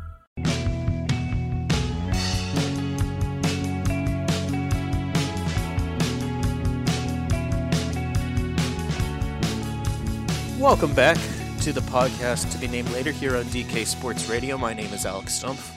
Welcome 10.61 10.93
back 10.93 11.17
to 11.61 11.73
the 11.73 11.81
podcast 11.81 12.51
to 12.51 12.59
be 12.59 12.67
named 12.67 12.91
later 12.91 13.11
here 13.11 13.35
on 13.35 13.45
DK 13.45 13.83
Sports 13.83 14.29
Radio. 14.29 14.59
My 14.59 14.75
name 14.75 14.93
is 14.93 15.07
Alex 15.07 15.41
Stumpf. 15.41 15.71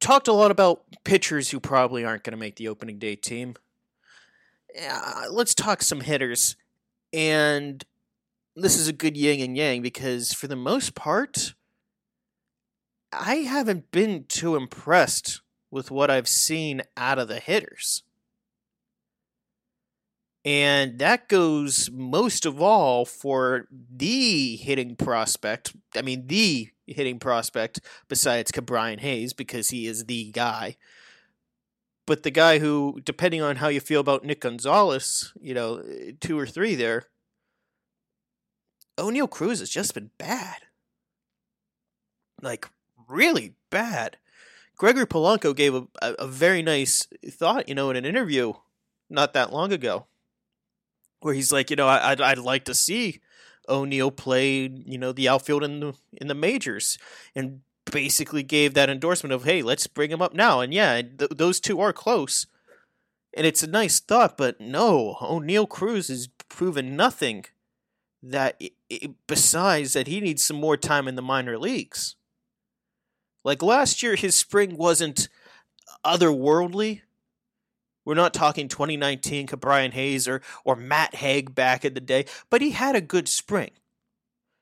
Talked 0.00 0.26
a 0.26 0.32
lot 0.32 0.50
about 0.50 0.82
pitchers 1.04 1.48
who 1.48 1.60
probably 1.60 2.04
aren't 2.04 2.24
going 2.24 2.32
to 2.32 2.36
make 2.36 2.56
the 2.56 2.66
opening 2.66 2.98
day 2.98 3.14
team. 3.14 3.54
Uh, 4.76 5.26
let's 5.30 5.54
talk 5.54 5.80
some 5.80 6.00
hitters. 6.00 6.56
And 7.12 7.84
this 8.56 8.76
is 8.76 8.88
a 8.88 8.92
good 8.92 9.16
yin 9.16 9.40
and 9.42 9.56
yang 9.56 9.80
because, 9.80 10.32
for 10.32 10.48
the 10.48 10.56
most 10.56 10.96
part, 10.96 11.54
I 13.12 13.36
haven't 13.36 13.92
been 13.92 14.24
too 14.28 14.56
impressed 14.56 15.40
with 15.70 15.92
what 15.92 16.10
I've 16.10 16.26
seen 16.26 16.82
out 16.96 17.20
of 17.20 17.28
the 17.28 17.38
hitters. 17.38 18.02
And 20.44 20.98
that 20.98 21.28
goes 21.28 21.90
most 21.90 22.44
of 22.44 22.60
all 22.60 23.06
for 23.06 23.66
the 23.70 24.56
hitting 24.56 24.94
prospect. 24.94 25.74
I 25.96 26.02
mean, 26.02 26.26
the 26.26 26.68
hitting 26.86 27.18
prospect 27.18 27.80
besides 28.08 28.52
Ke'Bryan 28.52 29.00
Hayes 29.00 29.32
because 29.32 29.70
he 29.70 29.86
is 29.86 30.04
the 30.04 30.30
guy. 30.32 30.76
But 32.06 32.24
the 32.24 32.30
guy 32.30 32.58
who, 32.58 33.00
depending 33.02 33.40
on 33.40 33.56
how 33.56 33.68
you 33.68 33.80
feel 33.80 34.00
about 34.00 34.24
Nick 34.24 34.42
Gonzalez, 34.42 35.32
you 35.40 35.54
know, 35.54 35.82
two 36.20 36.38
or 36.38 36.46
three 36.46 36.74
there, 36.74 37.04
Oneil 38.98 39.30
Cruz 39.30 39.60
has 39.60 39.70
just 39.70 39.94
been 39.94 40.10
bad. 40.18 40.58
Like, 42.42 42.68
really 43.08 43.54
bad. 43.70 44.18
Gregory 44.76 45.06
Polanco 45.06 45.56
gave 45.56 45.74
a, 45.74 45.86
a, 46.02 46.12
a 46.18 46.26
very 46.26 46.60
nice 46.60 47.08
thought, 47.30 47.66
you 47.66 47.74
know, 47.74 47.88
in 47.88 47.96
an 47.96 48.04
interview 48.04 48.52
not 49.08 49.32
that 49.32 49.50
long 49.50 49.72
ago 49.72 50.06
where 51.24 51.32
he's 51.32 51.50
like, 51.50 51.70
you 51.70 51.76
know, 51.76 51.88
I, 51.88 52.10
would 52.10 52.20
I'd 52.20 52.38
like 52.38 52.66
to 52.66 52.74
see 52.74 53.22
Oneil 53.66 54.14
play, 54.14 54.68
you 54.68 54.98
know, 54.98 55.10
the 55.10 55.26
outfield 55.26 55.64
in 55.64 55.80
the 55.80 55.94
in 56.12 56.28
the 56.28 56.34
majors, 56.34 56.98
and 57.34 57.60
basically 57.90 58.42
gave 58.42 58.74
that 58.74 58.90
endorsement 58.90 59.32
of, 59.32 59.44
hey, 59.44 59.62
let's 59.62 59.86
bring 59.86 60.10
him 60.10 60.20
up 60.20 60.34
now. 60.34 60.60
And 60.60 60.74
yeah, 60.74 61.00
th- 61.00 61.30
those 61.34 61.60
two 61.60 61.80
are 61.80 61.94
close, 61.94 62.46
and 63.34 63.46
it's 63.46 63.62
a 63.62 63.66
nice 63.66 64.00
thought, 64.00 64.36
but 64.36 64.60
no, 64.60 65.16
Oneil 65.22 65.66
Cruz 65.66 66.08
has 66.08 66.28
proven 66.50 66.94
nothing. 66.94 67.46
That 68.22 68.60
it, 68.90 69.12
besides 69.26 69.94
that, 69.94 70.06
he 70.06 70.20
needs 70.20 70.44
some 70.44 70.60
more 70.60 70.76
time 70.76 71.08
in 71.08 71.14
the 71.14 71.22
minor 71.22 71.58
leagues. 71.58 72.16
Like 73.44 73.62
last 73.62 74.02
year, 74.02 74.14
his 74.14 74.34
spring 74.34 74.76
wasn't 74.76 75.30
otherworldly, 76.04 77.00
we're 78.04 78.14
not 78.14 78.34
talking 78.34 78.68
2019 78.68 79.46
Ke'Bryan 79.46 79.92
Hayes 79.92 80.28
or, 80.28 80.42
or 80.64 80.76
Matt 80.76 81.16
Hague 81.16 81.54
back 81.54 81.84
in 81.84 81.94
the 81.94 82.00
day, 82.00 82.26
but 82.50 82.60
he 82.60 82.70
had 82.70 82.96
a 82.96 83.00
good 83.00 83.28
spring. 83.28 83.70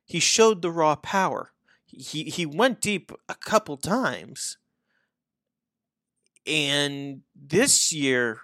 He 0.04 0.20
showed 0.20 0.62
the 0.62 0.70
raw 0.70 0.96
power. 0.96 1.52
He, 1.86 2.24
he 2.24 2.46
went 2.46 2.80
deep 2.80 3.12
a 3.28 3.34
couple 3.34 3.76
times. 3.76 4.58
And 6.46 7.22
this 7.34 7.92
year, 7.92 8.40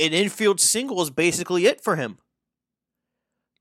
an 0.00 0.12
infield 0.12 0.60
single 0.60 1.02
is 1.02 1.10
basically 1.10 1.66
it 1.66 1.82
for 1.82 1.96
him. 1.96 2.18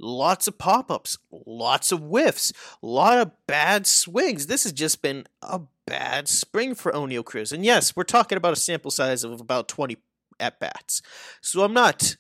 Lots 0.04 0.48
of 0.48 0.58
pop 0.58 0.90
ups, 0.90 1.20
lots 1.46 1.92
of 1.92 2.00
whiffs, 2.00 2.52
a 2.82 2.88
lot 2.88 3.20
of 3.20 3.32
bad 3.46 3.86
swings. 3.86 4.48
This 4.48 4.64
has 4.64 4.74
just 4.74 5.04
been 5.04 5.28
a 5.44 5.62
bad 5.86 6.28
spring 6.28 6.74
for 6.74 6.92
Oneil 6.92 7.24
Cruz. 7.24 7.52
And 7.52 7.64
yes, 7.64 7.96
we're 7.96 8.04
talking 8.04 8.36
about 8.36 8.54
a 8.54 8.58
sample 8.58 8.90
size 8.90 9.24
of 9.24 9.40
about 9.40 9.68
20 9.68 9.98
at 10.40 10.60
bats. 10.60 11.04
So 11.40 11.64
I'm 11.64 11.74
not. 11.74 12.16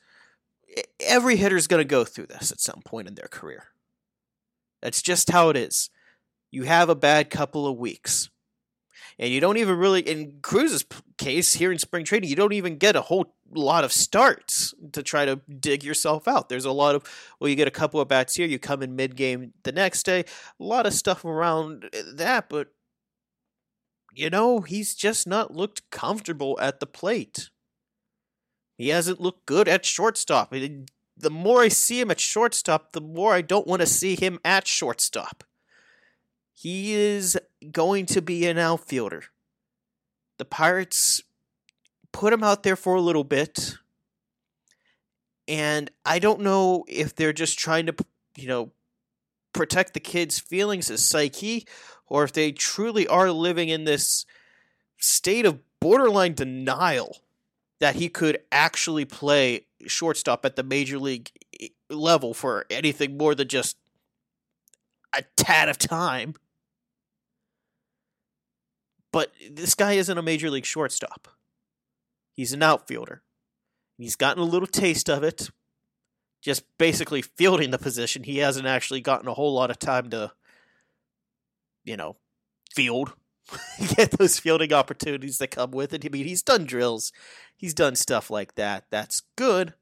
Every 0.99 1.37
hitter's 1.37 1.65
going 1.65 1.81
to 1.81 1.85
go 1.85 2.03
through 2.03 2.27
this 2.27 2.51
at 2.51 2.59
some 2.59 2.81
point 2.85 3.07
in 3.07 3.15
their 3.15 3.27
career. 3.27 3.65
That's 4.81 5.01
just 5.01 5.31
how 5.31 5.49
it 5.49 5.57
is. 5.57 5.89
you 6.51 6.63
have 6.63 6.89
a 6.89 6.95
bad 6.95 7.29
couple 7.29 7.65
of 7.65 7.77
weeks. 7.77 8.29
And 9.21 9.31
you 9.31 9.39
don't 9.39 9.57
even 9.57 9.77
really, 9.77 10.01
in 10.01 10.39
Cruz's 10.41 10.83
case 11.19 11.53
here 11.53 11.71
in 11.71 11.77
spring 11.77 12.03
training, 12.03 12.27
you 12.27 12.35
don't 12.35 12.53
even 12.53 12.77
get 12.77 12.95
a 12.95 13.01
whole 13.01 13.35
lot 13.53 13.83
of 13.83 13.93
starts 13.93 14.73
to 14.93 15.03
try 15.03 15.25
to 15.25 15.39
dig 15.59 15.83
yourself 15.83 16.27
out. 16.27 16.49
There's 16.49 16.65
a 16.65 16.71
lot 16.71 16.95
of, 16.95 17.03
well, 17.39 17.47
you 17.47 17.55
get 17.55 17.67
a 17.67 17.71
couple 17.71 18.01
of 18.01 18.07
bats 18.07 18.33
here, 18.33 18.47
you 18.47 18.57
come 18.57 18.81
in 18.81 18.95
mid 18.95 19.15
game 19.15 19.53
the 19.61 19.71
next 19.71 20.07
day, 20.07 20.21
a 20.21 20.63
lot 20.63 20.87
of 20.87 20.93
stuff 20.95 21.23
around 21.23 21.87
eh, 21.93 22.01
that, 22.15 22.49
but, 22.49 22.69
you 24.11 24.31
know, 24.31 24.61
he's 24.61 24.95
just 24.95 25.27
not 25.27 25.53
looked 25.53 25.87
comfortable 25.91 26.57
at 26.59 26.79
the 26.79 26.87
plate. 26.87 27.51
He 28.75 28.89
hasn't 28.89 29.21
looked 29.21 29.45
good 29.45 29.67
at 29.67 29.85
shortstop. 29.85 30.51
The 30.51 31.29
more 31.29 31.61
I 31.61 31.67
see 31.67 32.01
him 32.01 32.09
at 32.09 32.19
shortstop, 32.19 32.93
the 32.93 33.01
more 33.01 33.35
I 33.35 33.41
don't 33.41 33.67
want 33.67 33.81
to 33.81 33.87
see 33.87 34.15
him 34.15 34.39
at 34.43 34.65
shortstop. 34.65 35.43
He 36.55 36.93
is 36.93 37.37
going 37.71 38.05
to 38.07 38.21
be 38.21 38.47
an 38.47 38.57
outfielder. 38.57 39.25
The 40.37 40.45
Pirates 40.45 41.23
put 42.11 42.33
him 42.33 42.43
out 42.43 42.63
there 42.63 42.75
for 42.75 42.95
a 42.95 43.01
little 43.01 43.23
bit. 43.23 43.75
And 45.47 45.91
I 46.05 46.19
don't 46.19 46.41
know 46.41 46.85
if 46.87 47.15
they're 47.15 47.33
just 47.33 47.59
trying 47.59 47.85
to, 47.87 47.95
you 48.35 48.47
know, 48.47 48.71
protect 49.53 49.93
the 49.93 49.99
kid's 49.99 50.39
feelings, 50.39 50.87
his 50.87 51.05
psyche, 51.05 51.67
or 52.07 52.23
if 52.23 52.33
they 52.33 52.51
truly 52.51 53.07
are 53.07 53.31
living 53.31 53.69
in 53.69 53.83
this 53.83 54.25
state 54.97 55.45
of 55.45 55.59
borderline 55.79 56.33
denial 56.33 57.17
that 57.79 57.95
he 57.95 58.07
could 58.07 58.39
actually 58.51 59.05
play 59.05 59.65
shortstop 59.87 60.45
at 60.45 60.55
the 60.55 60.63
major 60.63 60.99
league 60.99 61.31
eh, 61.59 61.67
level 61.89 62.33
for 62.33 62.65
anything 62.69 63.17
more 63.17 63.33
than 63.33 63.47
just 63.47 63.77
a 65.13 65.23
tad 65.35 65.67
of 65.67 65.77
time. 65.77 66.35
But 69.11 69.31
this 69.49 69.75
guy 69.75 69.93
isn't 69.93 70.17
a 70.17 70.21
major 70.21 70.49
league 70.49 70.65
shortstop. 70.65 71.27
He's 72.33 72.53
an 72.53 72.63
outfielder. 72.63 73.23
He's 73.97 74.15
gotten 74.15 74.41
a 74.41 74.45
little 74.45 74.67
taste 74.67 75.09
of 75.09 75.23
it, 75.23 75.49
just 76.41 76.63
basically 76.77 77.21
fielding 77.21 77.71
the 77.71 77.77
position. 77.77 78.23
He 78.23 78.37
hasn't 78.37 78.65
actually 78.65 79.01
gotten 79.01 79.27
a 79.27 79.33
whole 79.33 79.53
lot 79.53 79.69
of 79.69 79.77
time 79.79 80.09
to, 80.09 80.31
you 81.83 81.97
know, 81.97 82.15
field, 82.73 83.13
get 83.95 84.11
those 84.11 84.39
fielding 84.39 84.73
opportunities 84.73 85.37
that 85.37 85.51
come 85.51 85.71
with 85.71 85.93
it. 85.93 86.05
I 86.05 86.09
mean, 86.09 86.25
he's 86.25 86.41
done 86.41 86.65
drills, 86.65 87.11
he's 87.55 87.73
done 87.73 87.95
stuff 87.95 88.29
like 88.29 88.55
that. 88.55 88.85
That's 88.89 89.21
good. 89.35 89.73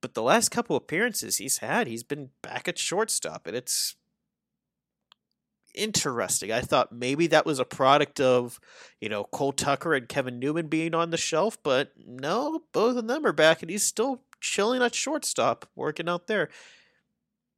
But 0.00 0.14
the 0.14 0.22
last 0.22 0.50
couple 0.50 0.76
appearances 0.76 1.36
he's 1.36 1.58
had, 1.58 1.86
he's 1.86 2.02
been 2.02 2.30
back 2.42 2.68
at 2.68 2.78
shortstop, 2.78 3.46
and 3.46 3.56
it's 3.56 3.96
interesting. 5.74 6.52
I 6.52 6.60
thought 6.60 6.92
maybe 6.92 7.26
that 7.28 7.46
was 7.46 7.58
a 7.58 7.64
product 7.64 8.20
of, 8.20 8.60
you 9.00 9.08
know, 9.08 9.24
Cole 9.24 9.52
Tucker 9.52 9.94
and 9.94 10.08
Kevin 10.08 10.38
Newman 10.38 10.68
being 10.68 10.94
on 10.94 11.10
the 11.10 11.16
shelf, 11.16 11.58
but 11.62 11.92
no, 11.96 12.62
both 12.72 12.96
of 12.96 13.06
them 13.06 13.26
are 13.26 13.32
back 13.32 13.62
and 13.62 13.70
he's 13.70 13.82
still 13.82 14.22
chilling 14.40 14.82
at 14.82 14.94
shortstop, 14.94 15.68
working 15.74 16.08
out 16.08 16.26
there. 16.26 16.48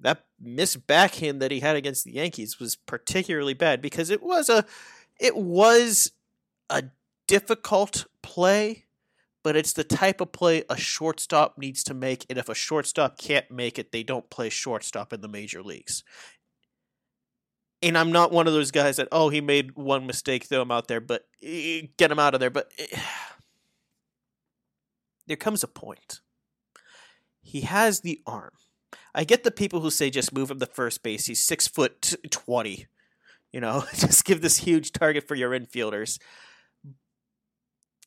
That 0.00 0.24
missed 0.40 0.86
backhand 0.86 1.40
that 1.40 1.50
he 1.50 1.60
had 1.60 1.76
against 1.76 2.04
the 2.04 2.12
Yankees 2.12 2.60
was 2.60 2.76
particularly 2.76 3.54
bad 3.54 3.80
because 3.80 4.10
it 4.10 4.22
was 4.22 4.48
a 4.48 4.64
it 5.18 5.36
was 5.36 6.12
a 6.68 6.84
difficult 7.26 8.06
play, 8.22 8.84
but 9.42 9.56
it's 9.56 9.72
the 9.72 9.84
type 9.84 10.20
of 10.20 10.32
play 10.32 10.64
a 10.68 10.76
shortstop 10.76 11.56
needs 11.56 11.82
to 11.84 11.94
make, 11.94 12.26
and 12.28 12.38
if 12.38 12.50
a 12.50 12.54
shortstop 12.54 13.18
can't 13.18 13.50
make 13.50 13.78
it, 13.78 13.90
they 13.90 14.02
don't 14.02 14.28
play 14.28 14.50
shortstop 14.50 15.14
in 15.14 15.22
the 15.22 15.28
major 15.28 15.62
leagues 15.62 16.04
and 17.82 17.96
I'm 17.96 18.12
not 18.12 18.32
one 18.32 18.46
of 18.46 18.52
those 18.52 18.70
guys 18.70 18.96
that 18.96 19.08
oh 19.12 19.28
he 19.28 19.40
made 19.40 19.76
one 19.76 20.06
mistake, 20.06 20.44
throw 20.44 20.62
him 20.62 20.70
out 20.70 20.88
there, 20.88 21.00
but 21.00 21.26
eh, 21.42 21.82
get 21.96 22.10
him 22.10 22.18
out 22.18 22.34
of 22.34 22.40
there. 22.40 22.50
But 22.50 22.70
eh, 22.78 22.86
there 25.26 25.36
comes 25.36 25.62
a 25.62 25.68
point. 25.68 26.20
He 27.42 27.62
has 27.62 28.00
the 28.00 28.20
arm. 28.26 28.52
I 29.14 29.24
get 29.24 29.44
the 29.44 29.50
people 29.50 29.80
who 29.80 29.90
say 29.90 30.10
just 30.10 30.34
move 30.34 30.50
him 30.50 30.58
to 30.58 30.66
first 30.66 31.02
base. 31.02 31.26
He's 31.26 31.44
six 31.44 31.66
foot 31.66 32.14
twenty. 32.30 32.86
You 33.52 33.60
know, 33.60 33.84
just 33.94 34.24
give 34.24 34.42
this 34.42 34.58
huge 34.58 34.92
target 34.92 35.26
for 35.26 35.34
your 35.34 35.50
infielders. 35.50 36.18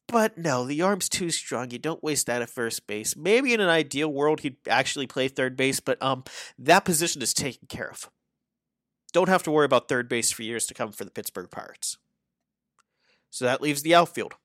But 0.08 0.39
no, 0.39 0.65
the 0.65 0.82
arm's 0.82 1.08
too 1.08 1.30
strong. 1.30 1.70
You 1.70 1.78
don't 1.78 2.04
waste 2.04 2.26
that 2.26 2.41
at 2.41 2.50
first 2.50 2.88
base. 2.88 3.15
Maybe 3.15 3.54
in 3.54 3.60
an 3.60 3.70
ideal 3.70 4.12
world 4.12 4.39
he'd 4.39 4.58
actually 4.67 5.06
play 5.06 5.28
third 5.28 5.56
base, 5.56 5.80
but 5.80 6.02
um 6.02 6.24
that 6.58 6.86
position 6.86 7.22
is 7.22 7.34
taken 7.34 7.67
care 7.67 7.89
of 7.89 8.10
don't 9.12 9.30
have 9.30 9.43
to 9.43 9.52
worry 9.52 9.65
about 9.65 9.88
third 9.88 10.10
base 10.10 10.32
for 10.32 10.43
years 10.43 10.65
to 10.67 10.74
come 10.74 10.91
for 10.91 11.06
the 11.06 11.12
Pittsburgh 11.12 11.50
Pirates. 11.50 11.98
So 13.30 13.45
that 13.45 13.62
leaves 13.62 13.82
the 13.82 13.95
outfield. 13.95 14.36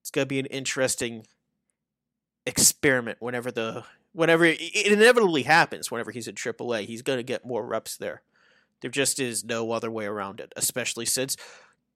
It's 0.00 0.10
going 0.10 0.24
to 0.24 0.28
be 0.28 0.38
an 0.38 0.46
interesting 0.46 1.26
experiment 2.46 3.18
whenever 3.20 3.50
the 3.50 3.84
whenever 4.12 4.44
it 4.44 4.60
inevitably 4.86 5.44
happens 5.44 5.90
whenever 5.90 6.10
he's 6.10 6.26
in 6.26 6.34
AAA, 6.34 6.86
he's 6.86 7.02
going 7.02 7.18
to 7.18 7.22
get 7.22 7.46
more 7.46 7.64
reps 7.64 7.96
there. 7.96 8.22
There 8.80 8.90
just 8.90 9.20
is 9.20 9.44
no 9.44 9.72
other 9.72 9.90
way 9.90 10.06
around 10.06 10.40
it, 10.40 10.52
especially 10.56 11.06
since 11.06 11.36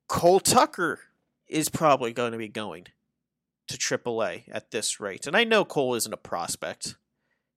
Cole 0.07 0.41
Tucker 0.41 1.01
is 1.49 1.69
probably 1.69 2.13
going 2.13 2.33
to 2.33 2.39
be 2.39 2.49
going 2.49 2.87
to 3.69 3.77
AAA 3.77 4.45
at 4.51 4.71
this 4.71 5.01
rate. 5.01 5.27
And 5.27 5.37
I 5.37 5.45
know 5.45 5.65
Cole 5.65 5.95
isn't 5.95 6.13
a 6.13 6.19
prospect. 6.19 6.97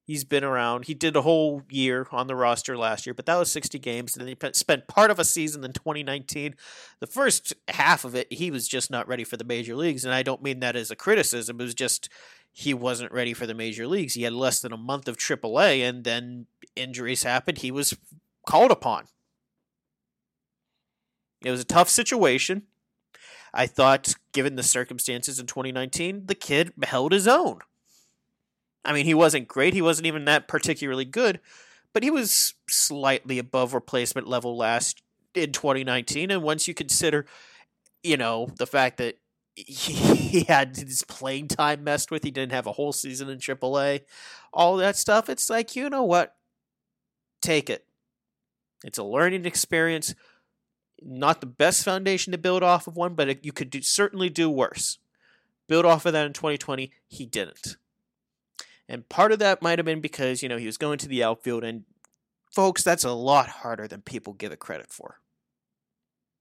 He's 0.07 0.23
been 0.23 0.45
around. 0.45 0.85
He 0.85 0.93
did 0.93 1.17
a 1.17 1.21
whole 1.21 1.63
year 1.69 2.07
on 2.13 2.27
the 2.27 2.35
roster 2.35 2.77
last 2.77 3.05
year, 3.05 3.13
but 3.13 3.25
that 3.25 3.35
was 3.35 3.51
60 3.51 3.77
games. 3.77 4.15
And 4.15 4.25
then 4.25 4.33
he 4.41 4.49
spent 4.53 4.87
part 4.87 5.11
of 5.11 5.19
a 5.19 5.25
season 5.25 5.65
in 5.65 5.73
2019. 5.73 6.55
The 7.01 7.07
first 7.07 7.53
half 7.67 8.05
of 8.05 8.15
it, 8.15 8.31
he 8.31 8.49
was 8.49 8.69
just 8.69 8.89
not 8.89 9.05
ready 9.05 9.25
for 9.25 9.35
the 9.35 9.43
major 9.43 9.75
leagues. 9.75 10.05
And 10.05 10.13
I 10.13 10.23
don't 10.23 10.41
mean 10.41 10.61
that 10.61 10.77
as 10.77 10.91
a 10.91 10.95
criticism. 10.95 11.59
It 11.59 11.63
was 11.65 11.75
just 11.75 12.07
he 12.53 12.73
wasn't 12.73 13.11
ready 13.11 13.33
for 13.33 13.45
the 13.45 13.53
major 13.53 13.85
leagues. 13.85 14.13
He 14.13 14.23
had 14.23 14.31
less 14.31 14.61
than 14.61 14.71
a 14.71 14.77
month 14.77 15.09
of 15.09 15.17
AAA, 15.17 15.81
and 15.87 16.05
then 16.05 16.45
injuries 16.77 17.23
happened. 17.23 17.57
He 17.57 17.69
was 17.69 17.93
called 18.47 18.71
upon. 18.71 19.07
It 21.43 21.51
was 21.51 21.59
a 21.59 21.65
tough 21.65 21.89
situation. 21.89 22.63
I 23.53 23.67
thought, 23.67 24.15
given 24.31 24.55
the 24.55 24.63
circumstances 24.63 25.37
in 25.37 25.47
2019, 25.47 26.27
the 26.27 26.33
kid 26.35 26.71
held 26.83 27.11
his 27.11 27.27
own. 27.27 27.59
I 28.87 28.93
mean, 28.93 29.05
he 29.05 29.13
wasn't 29.13 29.49
great. 29.49 29.73
He 29.73 29.81
wasn't 29.81 30.07
even 30.07 30.25
that 30.25 30.47
particularly 30.47 31.03
good, 31.03 31.41
but 31.93 32.03
he 32.03 32.09
was 32.09 32.53
slightly 32.69 33.37
above 33.37 33.73
replacement 33.73 34.27
level 34.27 34.55
last 34.55 35.03
in 35.35 35.51
2019. 35.51 36.31
And 36.31 36.41
once 36.41 36.69
you 36.69 36.73
consider, 36.73 37.25
you 38.01 38.15
know, 38.15 38.47
the 38.57 38.65
fact 38.65 38.97
that 38.97 39.17
he 39.55 40.45
had 40.45 40.77
his 40.77 41.03
playing 41.03 41.49
time 41.49 41.83
messed 41.83 42.11
with, 42.11 42.23
he 42.23 42.31
didn't 42.31 42.53
have 42.53 42.65
a 42.65 42.71
whole 42.71 42.93
season 42.93 43.29
in 43.29 43.39
AAA, 43.39 44.01
all 44.53 44.77
that 44.77 44.95
stuff, 44.95 45.29
it's 45.29 45.49
like, 45.49 45.75
you 45.75 45.89
know 45.89 46.03
what? 46.03 46.35
Take 47.41 47.69
it. 47.69 47.85
It's 48.85 48.97
a 48.97 49.03
learning 49.03 49.45
experience. 49.45 50.15
Not 51.01 51.41
the 51.41 51.47
best 51.47 51.83
foundation 51.83 52.31
to 52.31 52.37
build 52.37 52.63
off 52.63 52.87
of 52.87 52.95
one, 52.95 53.15
but 53.15 53.43
you 53.43 53.51
could 53.51 53.69
do, 53.69 53.81
certainly 53.81 54.29
do 54.29 54.49
worse. 54.49 54.97
Build 55.67 55.85
off 55.85 56.05
of 56.05 56.13
that 56.13 56.25
in 56.25 56.33
2020. 56.33 56.91
He 57.09 57.25
didn't. 57.25 57.75
And 58.89 59.07
part 59.09 59.31
of 59.31 59.39
that 59.39 59.61
might 59.61 59.79
have 59.79 59.85
been 59.85 60.01
because, 60.01 60.41
you 60.41 60.49
know, 60.49 60.57
he 60.57 60.65
was 60.65 60.77
going 60.77 60.97
to 60.99 61.07
the 61.07 61.23
outfield. 61.23 61.63
And 61.63 61.83
folks, 62.51 62.83
that's 62.83 63.03
a 63.03 63.11
lot 63.11 63.49
harder 63.49 63.87
than 63.87 64.01
people 64.01 64.33
give 64.33 64.51
it 64.51 64.59
credit 64.59 64.91
for. 64.91 65.19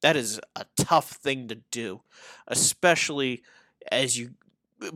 That 0.02 0.16
is 0.16 0.40
a 0.54 0.66
tough 0.76 1.10
thing 1.10 1.48
to 1.48 1.56
do, 1.70 2.02
especially 2.46 3.42
as 3.90 4.18
you 4.18 4.34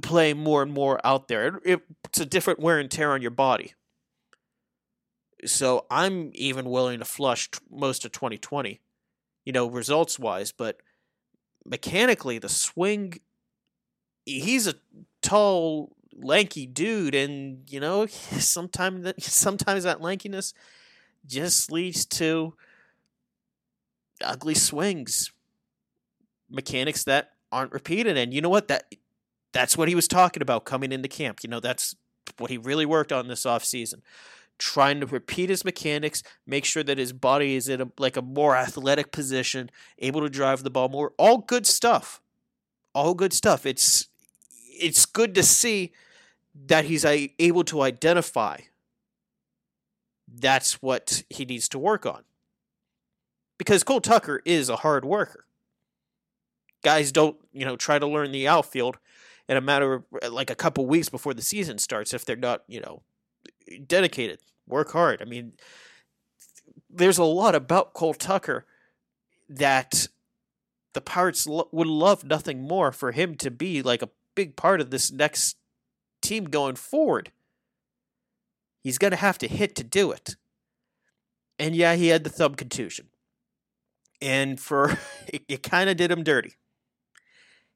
play 0.02 0.34
more 0.34 0.62
and 0.62 0.72
more 0.72 1.00
out 1.04 1.28
there. 1.28 1.60
It, 1.64 1.80
It's 2.04 2.20
a 2.20 2.26
different 2.26 2.60
wear 2.60 2.78
and 2.78 2.90
tear 2.90 3.12
on 3.12 3.22
your 3.22 3.30
body. 3.30 3.74
So 5.46 5.86
I'm 5.90 6.30
even 6.34 6.68
willing 6.68 6.98
to 6.98 7.04
flush 7.04 7.48
most 7.70 8.04
of 8.04 8.12
2020, 8.12 8.80
you 9.44 9.52
know, 9.52 9.66
results 9.68 10.18
wise, 10.18 10.52
but 10.52 10.76
mechanically, 11.64 12.38
the 12.38 12.48
swing, 12.48 13.14
he's 14.26 14.66
a 14.66 14.74
tall 15.22 15.96
lanky 16.14 16.66
dude, 16.66 17.14
and 17.14 17.70
you 17.70 17.80
know, 17.80 18.06
sometimes 18.06 19.04
that 19.04 19.22
sometimes 19.22 19.84
that 19.84 20.00
lankiness 20.00 20.52
just 21.26 21.70
leads 21.70 22.06
to 22.06 22.54
ugly 24.22 24.54
swings, 24.54 25.32
mechanics 26.48 27.04
that 27.04 27.32
aren't 27.52 27.72
repeated. 27.72 28.16
And 28.16 28.32
you 28.32 28.40
know 28.40 28.48
what? 28.48 28.68
That 28.68 28.84
that's 29.52 29.76
what 29.76 29.88
he 29.88 29.94
was 29.94 30.08
talking 30.08 30.42
about 30.42 30.64
coming 30.64 30.92
into 30.92 31.08
camp. 31.08 31.40
You 31.42 31.50
know, 31.50 31.60
that's 31.60 31.94
what 32.38 32.50
he 32.50 32.58
really 32.58 32.86
worked 32.86 33.12
on 33.12 33.28
this 33.28 33.46
off 33.46 33.64
season. 33.64 34.02
Trying 34.58 35.00
to 35.00 35.06
repeat 35.06 35.48
his 35.48 35.64
mechanics, 35.64 36.22
make 36.46 36.66
sure 36.66 36.82
that 36.82 36.98
his 36.98 37.14
body 37.14 37.56
is 37.56 37.68
in 37.68 37.80
a 37.80 37.88
like 37.98 38.16
a 38.16 38.22
more 38.22 38.56
athletic 38.56 39.10
position, 39.10 39.70
able 39.98 40.20
to 40.20 40.28
drive 40.28 40.62
the 40.62 40.70
ball 40.70 40.88
more. 40.88 41.12
All 41.18 41.38
good 41.38 41.66
stuff. 41.66 42.20
All 42.94 43.14
good 43.14 43.32
stuff. 43.32 43.64
It's 43.64 44.09
it's 44.80 45.06
good 45.06 45.34
to 45.34 45.42
see 45.42 45.92
that 46.66 46.86
he's 46.86 47.04
able 47.04 47.64
to 47.64 47.82
identify 47.82 48.58
that's 50.32 50.82
what 50.82 51.22
he 51.28 51.44
needs 51.44 51.68
to 51.68 51.78
work 51.78 52.06
on. 52.06 52.22
Because 53.58 53.84
Cole 53.84 54.00
Tucker 54.00 54.40
is 54.44 54.68
a 54.68 54.76
hard 54.76 55.04
worker. 55.04 55.44
Guys 56.82 57.12
don't, 57.12 57.36
you 57.52 57.64
know, 57.64 57.76
try 57.76 57.98
to 57.98 58.06
learn 58.06 58.32
the 58.32 58.48
outfield 58.48 58.98
in 59.48 59.56
a 59.56 59.60
matter 59.60 59.94
of 60.22 60.32
like 60.32 60.50
a 60.50 60.54
couple 60.54 60.86
weeks 60.86 61.08
before 61.08 61.34
the 61.34 61.42
season 61.42 61.78
starts 61.78 62.14
if 62.14 62.24
they're 62.24 62.36
not, 62.36 62.62
you 62.68 62.80
know, 62.80 63.02
dedicated. 63.86 64.38
Work 64.66 64.92
hard. 64.92 65.20
I 65.20 65.24
mean, 65.24 65.52
there's 66.88 67.18
a 67.18 67.24
lot 67.24 67.54
about 67.54 67.92
Cole 67.92 68.14
Tucker 68.14 68.64
that 69.48 70.08
the 70.92 71.00
Pirates 71.00 71.46
lo- 71.46 71.68
would 71.72 71.86
love 71.86 72.24
nothing 72.24 72.62
more 72.62 72.92
for 72.92 73.12
him 73.12 73.34
to 73.36 73.50
be 73.50 73.82
like 73.82 74.02
a 74.02 74.08
big 74.34 74.56
part 74.56 74.80
of 74.80 74.90
this 74.90 75.10
next 75.10 75.56
team 76.22 76.44
going 76.44 76.76
forward. 76.76 77.32
He's 78.82 78.98
going 78.98 79.10
to 79.10 79.16
have 79.16 79.38
to 79.38 79.48
hit 79.48 79.74
to 79.76 79.84
do 79.84 80.10
it. 80.10 80.36
And 81.58 81.76
yeah, 81.76 81.94
he 81.94 82.08
had 82.08 82.24
the 82.24 82.30
thumb 82.30 82.54
contusion. 82.54 83.08
And 84.22 84.58
for 84.58 84.98
it, 85.26 85.42
it 85.48 85.62
kind 85.62 85.90
of 85.90 85.96
did 85.96 86.10
him 86.10 86.22
dirty. 86.22 86.54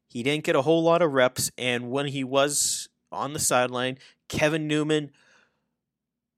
He 0.07 0.23
didn't 0.23 0.45
get 0.45 0.55
a 0.55 0.61
whole 0.61 0.83
lot 0.83 1.01
of 1.01 1.13
reps 1.13 1.51
and 1.57 1.91
when 1.91 2.07
he 2.07 2.23
was 2.23 2.89
on 3.11 3.33
the 3.33 3.39
sideline, 3.39 3.97
Kevin 4.29 4.67
Newman 4.67 5.11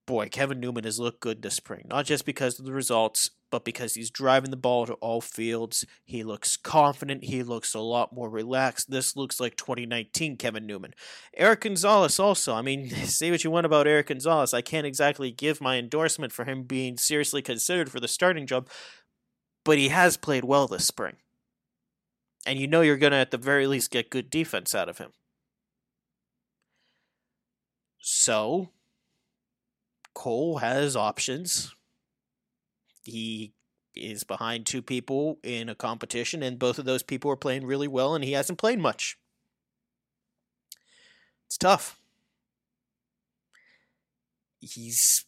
boy, 0.07 0.29
Kevin 0.29 0.59
Newman 0.59 0.85
has 0.85 0.99
looked 0.99 1.19
good 1.19 1.43
this 1.43 1.53
spring. 1.53 1.85
Not 1.87 2.05
just 2.05 2.25
because 2.25 2.57
of 2.57 2.65
the 2.65 2.71
results, 2.71 3.29
but 3.49 3.63
because 3.63 3.93
he's 3.93 4.09
driving 4.09 4.51
the 4.51 4.57
ball 4.57 4.85
to 4.85 4.93
all 4.95 5.21
fields. 5.21 5.85
He 6.03 6.23
looks 6.23 6.57
confident. 6.57 7.23
He 7.23 7.43
looks 7.43 7.73
a 7.73 7.79
lot 7.79 8.13
more 8.13 8.29
relaxed. 8.29 8.91
This 8.91 9.15
looks 9.15 9.39
like 9.39 9.55
2019 9.55 10.37
Kevin 10.37 10.65
Newman. 10.65 10.93
Erik 11.35 11.61
Gonzalez 11.61 12.19
also. 12.19 12.53
I 12.53 12.61
mean, 12.61 12.89
say 13.05 13.31
what 13.31 13.43
you 13.43 13.51
want 13.51 13.65
about 13.65 13.87
Erik 13.87 14.07
Gonzalez. 14.07 14.53
I 14.53 14.61
can't 14.61 14.87
exactly 14.87 15.31
give 15.31 15.61
my 15.61 15.77
endorsement 15.77 16.33
for 16.33 16.45
him 16.45 16.63
being 16.63 16.97
seriously 16.97 17.41
considered 17.41 17.89
for 17.89 17.99
the 17.99 18.07
starting 18.07 18.47
job, 18.47 18.67
but 19.63 19.77
he 19.77 19.89
has 19.89 20.17
played 20.17 20.43
well 20.43 20.67
this 20.67 20.85
spring. 20.85 21.15
And 22.45 22.59
you 22.59 22.67
know 22.67 22.81
you're 22.81 22.97
going 22.97 23.11
to, 23.11 23.17
at 23.17 23.31
the 23.31 23.37
very 23.37 23.67
least, 23.67 23.91
get 23.91 24.09
good 24.09 24.29
defense 24.29 24.73
out 24.73 24.87
of 24.87 24.99
him. 24.99 25.11
So, 27.99 28.69
Cole 30.13 30.59
has 30.59 30.95
options. 30.95 31.75
He 33.07 33.53
is 33.95 34.23
behind 34.23 34.65
two 34.65 34.81
people 34.81 35.39
in 35.43 35.69
a 35.69 35.75
competition, 35.75 36.43
and 36.43 36.59
both 36.59 36.77
of 36.77 36.85
those 36.85 37.03
people 37.03 37.31
are 37.31 37.37
playing 37.37 37.65
really 37.65 37.87
well, 37.87 38.13
and 38.13 38.23
he 38.23 38.33
hasn't 38.33 38.59
played 38.59 38.79
much. 38.79 39.17
It's 41.47 41.57
tough. 41.57 41.99
He's 44.59 45.25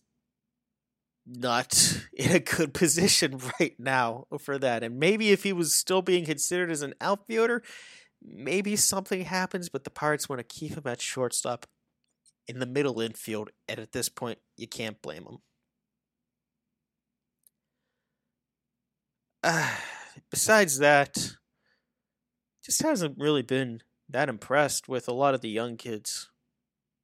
not 1.26 2.02
in 2.14 2.32
a 2.32 2.40
good 2.40 2.74
position 2.74 3.40
right 3.60 3.76
now 3.80 4.26
for 4.40 4.58
that. 4.58 4.84
And 4.84 5.00
maybe 5.00 5.32
if 5.32 5.44
he 5.44 5.54
was 5.54 5.74
still 5.74 6.02
being 6.02 6.26
considered 6.26 6.72
as 6.72 6.82
an 6.82 6.96
outfielder, 7.00 7.64
maybe 8.22 8.76
something 8.76 9.24
happens, 9.24 9.70
but 9.70 9.86
the 9.86 9.90
Pirates 9.90 10.28
want 10.28 10.40
to 10.40 10.44
keep 10.44 10.76
him 10.76 10.84
at 10.86 11.02
shortstop 11.02 11.66
in 12.48 12.60
the 12.60 12.66
middle 12.66 13.00
infield, 13.00 13.52
and 13.68 13.80
at 13.80 13.92
this 13.92 14.10
point, 14.10 14.40
you 14.58 14.68
can't 14.68 15.02
blame 15.02 15.24
him. 15.24 15.38
Uh, 19.44 19.76
besides 20.30 20.80
that, 20.80 21.36
just 22.64 22.82
hasn't 22.82 23.18
really 23.18 23.42
been 23.42 23.82
that 24.10 24.30
impressed 24.30 24.88
with 24.88 25.08
a 25.08 25.14
lot 25.14 25.34
of 25.34 25.42
the 25.42 25.50
young 25.50 25.78
kids 25.78 26.30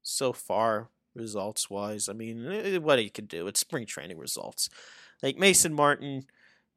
so 0.02 0.34
far, 0.34 0.90
results 1.16 1.70
wise. 1.70 2.10
I 2.10 2.14
mean, 2.14 2.46
eh, 2.52 2.78
what 2.78 3.00
he 3.00 3.10
can 3.10 3.26
do, 3.26 3.48
it's 3.48 3.60
spring 3.60 3.86
training 3.86 4.18
results. 4.18 4.70
Like 5.24 5.38
Mason 5.38 5.74
Martin, 5.74 6.26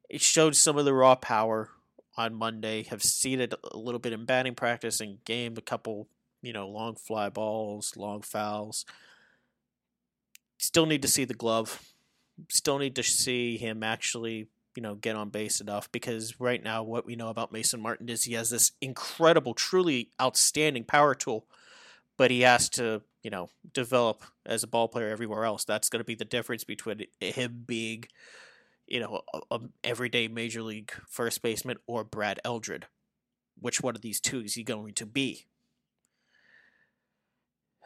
it 0.09 0.21
showed 0.21 0.55
some 0.55 0.77
of 0.77 0.85
the 0.85 0.93
raw 0.93 1.15
power 1.15 1.69
on 2.17 2.33
Monday, 2.33 2.83
have 2.83 3.03
seen 3.03 3.39
it 3.39 3.53
a 3.71 3.77
little 3.77 3.99
bit 3.99 4.13
in 4.13 4.25
batting 4.25 4.55
practice 4.55 4.99
and 4.99 5.23
game, 5.23 5.55
a 5.57 5.61
couple 5.61 6.07
you 6.41 6.53
know, 6.53 6.67
long 6.67 6.95
fly 6.95 7.29
balls, 7.29 7.95
long 7.97 8.21
fouls. 8.21 8.85
Still 10.57 10.85
need 10.85 11.01
to 11.01 11.07
see 11.07 11.25
the 11.25 11.33
glove. 11.33 11.83
Still 12.49 12.79
need 12.79 12.95
to 12.95 13.03
see 13.03 13.57
him 13.57 13.83
actually, 13.83 14.47
you 14.75 14.81
know, 14.81 14.95
get 14.95 15.15
on 15.15 15.29
base 15.29 15.59
enough 15.61 15.91
because 15.91 16.39
right 16.39 16.63
now 16.63 16.83
what 16.83 17.05
we 17.05 17.15
know 17.15 17.29
about 17.29 17.51
Mason 17.51 17.81
Martin 17.81 18.09
is 18.09 18.23
he 18.23 18.33
has 18.33 18.49
this 18.49 18.71
incredible, 18.81 19.53
truly 19.53 20.09
outstanding 20.21 20.83
power 20.83 21.15
tool, 21.15 21.45
but 22.17 22.31
he 22.31 22.41
has 22.41 22.69
to, 22.69 23.01
you 23.23 23.29
know, 23.29 23.49
develop 23.73 24.23
as 24.45 24.63
a 24.63 24.67
ball 24.67 24.87
player 24.87 25.09
everywhere 25.09 25.43
else. 25.45 25.65
That's 25.65 25.89
going 25.89 25.99
to 25.99 26.05
be 26.05 26.15
the 26.15 26.25
difference 26.25 26.63
between 26.63 27.05
him 27.19 27.63
being, 27.65 28.05
you 28.87 28.99
know, 28.99 29.21
a, 29.33 29.55
a 29.55 29.59
everyday 29.83 30.27
major 30.27 30.61
league 30.61 30.91
first 31.07 31.41
baseman 31.41 31.77
or 31.87 32.03
Brad 32.03 32.39
Eldred. 32.45 32.87
Which 33.59 33.81
one 33.81 33.95
of 33.95 34.01
these 34.01 34.21
two 34.21 34.41
is 34.41 34.53
he 34.53 34.63
going 34.63 34.93
to 34.93 35.05
be? 35.05 35.45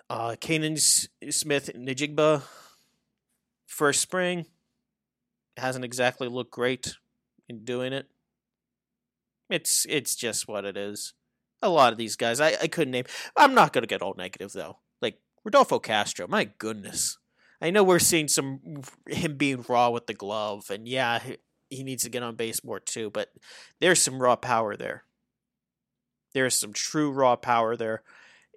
Uh, 0.10 0.36
Canaan 0.40 0.78
Smith 0.78 1.72
Njigba, 1.76 2.44
first 3.66 4.02
spring, 4.02 4.46
hasn't 5.58 5.86
exactly 5.86 6.28
looked 6.28 6.52
great 6.52 6.96
in 7.50 7.64
doing 7.64 7.94
it. 7.94 8.08
It's 9.50 9.86
it's 9.90 10.16
just 10.16 10.48
what 10.48 10.66
it 10.66 10.78
is. 10.78 11.14
A 11.62 11.70
lot 11.70 11.94
of 11.94 11.98
these 11.98 12.16
guys, 12.16 12.42
I, 12.42 12.56
I 12.62 12.68
couldn't 12.68 12.92
name. 12.92 13.06
I'm 13.36 13.54
not 13.54 13.74
gonna 13.74 13.88
get 13.88 14.02
all 14.02 14.16
negative 14.18 14.52
though. 14.52 14.80
Like 15.02 15.20
Rodolfo 15.44 15.80
Castro, 15.80 16.28
my 16.28 16.46
goodness. 16.46 17.18
I 17.62 17.70
know 17.70 17.84
we're 17.84 18.00
seeing 18.00 18.28
some 18.28 18.82
him 19.08 19.38
being 19.38 19.64
raw 19.68 19.90
with 19.90 20.08
the 20.08 20.14
glove, 20.14 20.70
and 20.70 20.88
yeah, 20.88 21.20
he, 21.20 21.38
he 21.70 21.84
needs 21.84 22.04
to 22.04 22.10
get 22.10 22.24
on 22.24 22.36
base 22.36 22.64
more 22.64 22.80
too. 22.80 23.10
But 23.10 23.30
there's 23.80 24.02
some 24.02 24.22
raw 24.22 24.36
power 24.36 24.76
there. 24.76 25.04
There's 26.34 26.56
some 26.56 26.74
true 26.74 27.12
raw 27.12 27.36
power 27.36 27.76
there 27.76 28.04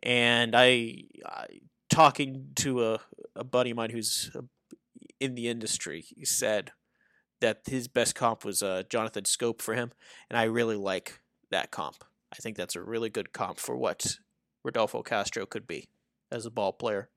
and 0.03 0.55
I, 0.55 1.05
I 1.25 1.47
talking 1.91 2.49
to 2.57 2.85
a, 2.85 3.01
a 3.35 3.45
buddy 3.45 3.71
of 3.71 3.77
mine 3.77 3.91
who's 3.91 4.31
uh, 4.35 4.43
in 5.21 5.35
the 5.35 5.49
industry, 5.49 6.05
he 6.17 6.25
said 6.25 6.73
that 7.41 7.63
his 7.67 7.89
best 7.89 8.15
comp 8.15 8.45
was 8.45 8.63
uh, 8.63 8.83
Jonathan 8.89 9.25
Schoop 9.25 9.61
for 9.61 9.75
him, 9.75 9.93
and 10.31 10.39
I 10.39 10.45
really 10.45 10.77
like 10.77 11.21
that 11.51 11.71
comp. 11.71 12.05
I 12.33 12.37
think 12.37 12.57
that's 12.57 12.77
a 12.77 12.83
really 12.83 13.11
good 13.11 13.33
comp 13.33 13.59
for 13.59 13.77
what 13.77 14.19
Rodolfo 14.65 15.03
Castro 15.03 15.47
could 15.47 15.67
be 15.67 15.89
as 16.31 16.47
a 16.47 16.51
ball 16.51 16.73
player. 16.73 17.09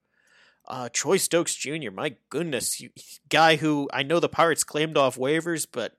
Uh, 0.68 0.88
Troy 0.92 1.16
Stokes 1.16 1.54
Jr., 1.54 1.90
my 1.92 2.16
goodness, 2.28 2.80
you, 2.80 2.90
guy 3.28 3.56
who 3.56 3.88
I 3.92 4.02
know 4.02 4.20
the 4.20 4.28
Pirates 4.28 4.62
claimed 4.62 4.96
off 4.96 5.16
waivers, 5.16 5.66
but 5.70 5.96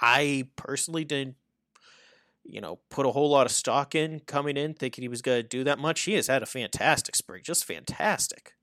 I 0.00 0.48
personally 0.56 1.04
didn't 1.04 1.36
you 2.44 2.60
know, 2.60 2.78
put 2.90 3.06
a 3.06 3.12
whole 3.12 3.30
lot 3.30 3.46
of 3.46 3.52
stock 3.52 3.94
in 3.94 4.20
coming 4.20 4.56
in, 4.56 4.74
thinking 4.74 5.02
he 5.02 5.08
was 5.08 5.22
going 5.22 5.42
to 5.42 5.48
do 5.48 5.64
that 5.64 5.78
much. 5.78 6.00
He 6.02 6.14
has 6.14 6.26
had 6.26 6.42
a 6.42 6.46
fantastic 6.46 7.14
spring, 7.14 7.42
just 7.44 7.64
fantastic. 7.64 8.54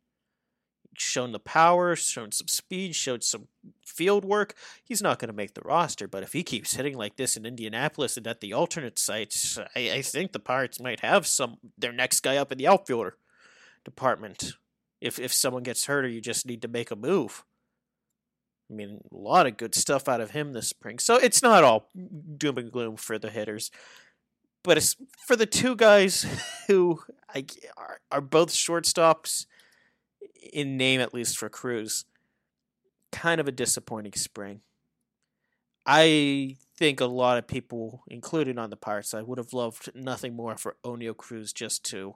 Shown 1.00 1.32
the 1.32 1.40
power, 1.40 1.96
shown 1.96 2.32
some 2.32 2.48
speed, 2.48 2.96
showed 2.96 3.24
some 3.24 3.48
field 3.86 4.26
work. 4.26 4.56
He's 4.84 5.02
not 5.02 5.20
going 5.20 5.30
to 5.30 5.36
make 5.36 5.54
the 5.54 5.62
roster, 5.62 6.08
but 6.08 6.24
if 6.24 6.34
he 6.34 6.44
keeps 6.44 6.76
hitting 6.76 6.98
like 6.98 7.18
this 7.18 7.38
in 7.38 7.46
Indianapolis 7.46 8.18
and 8.18 8.26
at 8.26 8.42
the 8.42 8.54
alternate 8.54 8.98
sites, 8.98 9.60
I, 9.76 9.92
I 9.92 10.02
think 10.02 10.32
the 10.32 10.40
Pirates 10.40 10.80
might 10.80 11.02
have 11.02 11.28
some 11.28 11.58
their 11.78 11.92
next 11.92 12.22
guy 12.22 12.38
up 12.38 12.52
in 12.52 12.58
the 12.58 12.68
outfielder 12.68 13.18
department. 13.86 14.54
If 15.00 15.20
if 15.20 15.34
someone 15.34 15.64
gets 15.64 15.86
hurt 15.86 16.06
or 16.06 16.10
you 16.10 16.22
just 16.22 16.46
need 16.46 16.62
to 16.64 16.68
make 16.68 16.90
a 16.90 16.96
move. 16.96 17.44
I 18.70 18.74
mean, 18.74 19.00
a 19.12 19.16
lot 19.16 19.48
of 19.48 19.56
good 19.56 19.76
stuff 19.76 20.10
out 20.10 20.20
of 20.20 20.32
him 20.32 20.54
this 20.54 20.68
spring. 20.68 21.00
So 21.00 21.16
it's 21.16 21.42
not 21.42 21.64
all 21.64 21.90
doom 22.38 22.58
and 22.58 22.72
gloom 22.72 22.98
for 22.98 23.18
the 23.18 23.30
hitters. 23.30 23.72
But 24.64 24.78
it's 24.78 24.98
for 25.26 25.38
the 25.38 25.46
two 25.46 25.76
guys 25.76 26.26
who 26.68 27.00
are 28.12 28.22
both 28.22 28.50
shortstops 28.50 29.46
in 30.54 30.78
name, 30.78 31.00
at 31.02 31.14
least 31.14 31.38
for 31.38 31.50
Cruz, 31.50 32.06
kind 33.12 33.40
of 33.40 33.48
a 33.48 33.52
disappointing 33.52 34.14
spring. 34.14 34.62
I 35.86 36.58
think 36.76 37.00
a 37.00 37.06
lot 37.06 37.38
of 37.38 37.48
people, 37.48 38.04
including 38.08 38.58
on 38.58 38.70
the 38.70 38.76
Pirates 38.76 39.14
I 39.14 39.22
would 39.22 39.38
have 39.38 39.54
loved 39.54 39.90
nothing 39.96 40.36
more 40.36 40.58
for 40.58 40.76
Oneil 40.84 41.16
Cruz 41.16 41.54
just 41.54 41.84
to 41.86 42.16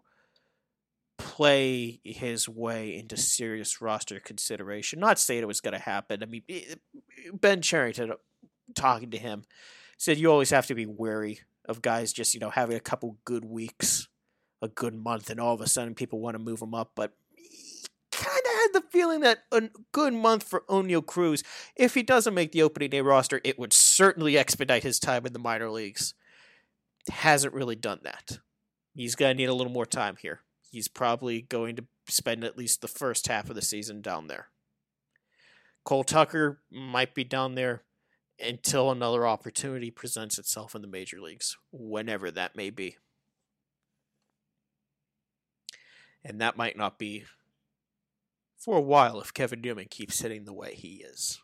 play 1.17 1.99
his 2.03 2.49
way 2.49 2.95
into 2.95 3.15
serious 3.15 3.81
roster 3.81 4.19
consideration. 4.19 4.99
Not 4.99 5.19
saying 5.19 5.41
it 5.41 5.47
was 5.47 5.61
going 5.61 5.73
to 5.73 5.79
happen. 5.79 6.21
I 6.21 6.25
mean, 6.25 6.43
Ben 7.33 7.61
Cherington 7.61 8.11
uh, 8.11 8.15
talking 8.75 9.11
to 9.11 9.17
him, 9.17 9.43
said 9.97 10.17
you 10.17 10.31
always 10.31 10.49
have 10.49 10.67
to 10.67 10.75
be 10.75 10.85
wary 10.85 11.41
of 11.65 11.81
guys 11.81 12.11
just, 12.11 12.33
you 12.33 12.39
know, 12.39 12.49
having 12.49 12.75
a 12.75 12.81
couple 12.81 13.17
good 13.23 13.45
weeks, 13.45 14.07
a 14.61 14.67
good 14.67 14.95
month, 14.95 15.29
and 15.29 15.39
all 15.39 15.53
of 15.53 15.61
a 15.61 15.67
sudden 15.67 15.95
people 15.95 16.19
want 16.19 16.35
to 16.35 16.43
move 16.43 16.59
them 16.59 16.73
up. 16.73 16.91
But 16.95 17.13
kind 18.23 18.41
of 18.45 18.51
had 18.53 18.67
the 18.73 18.83
feeling 18.89 19.21
that 19.21 19.39
a 19.51 19.69
good 19.91 20.13
month 20.13 20.43
for 20.43 20.63
Oneil 20.69 21.05
Cruz, 21.05 21.43
if 21.75 21.93
he 21.93 22.03
doesn't 22.03 22.33
make 22.33 22.51
the 22.51 22.61
opening 22.61 22.89
day 22.89 23.01
roster, 23.01 23.41
it 23.43 23.57
would 23.57 23.73
certainly 23.73 24.37
expedite 24.37 24.83
his 24.83 24.99
time 24.99 25.25
in 25.25 25.33
the 25.33 25.39
minor 25.39 25.69
leagues. 25.69 26.13
Hasn't 27.09 27.53
really 27.53 27.75
done 27.75 27.99
that. 28.03 28.39
He's 28.93 29.15
going 29.15 29.35
to 29.35 29.37
need 29.37 29.49
a 29.49 29.53
little 29.53 29.73
more 29.73 29.85
time 29.85 30.17
here 30.21 30.41
he's 30.71 30.87
probably 30.87 31.41
going 31.41 31.75
to 31.75 31.85
spend 32.07 32.43
at 32.43 32.57
least 32.57 32.81
the 32.81 32.87
first 32.87 33.27
half 33.27 33.49
of 33.49 33.55
the 33.55 33.61
season 33.61 34.01
down 34.01 34.27
there. 34.27 34.47
Cole 35.83 36.03
Tucker 36.03 36.61
might 36.71 37.13
be 37.13 37.23
down 37.23 37.55
there 37.55 37.83
until 38.39 38.89
another 38.89 39.27
opportunity 39.27 39.91
presents 39.91 40.39
itself 40.39 40.73
in 40.73 40.81
the 40.81 40.87
major 40.87 41.19
leagues, 41.19 41.57
whenever 41.71 42.31
that 42.31 42.55
may 42.55 42.69
be. 42.69 42.97
And 46.23 46.39
that 46.39 46.57
might 46.57 46.77
not 46.77 46.97
be 46.97 47.25
for 48.63 48.77
a 48.77 48.81
while 48.81 49.19
if 49.19 49.33
Kevin 49.33 49.59
Newman 49.59 49.87
keeps 49.89 50.21
hitting 50.21 50.45
the 50.45 50.53
way 50.53 50.75
he 50.75 51.03
is. 51.03 51.41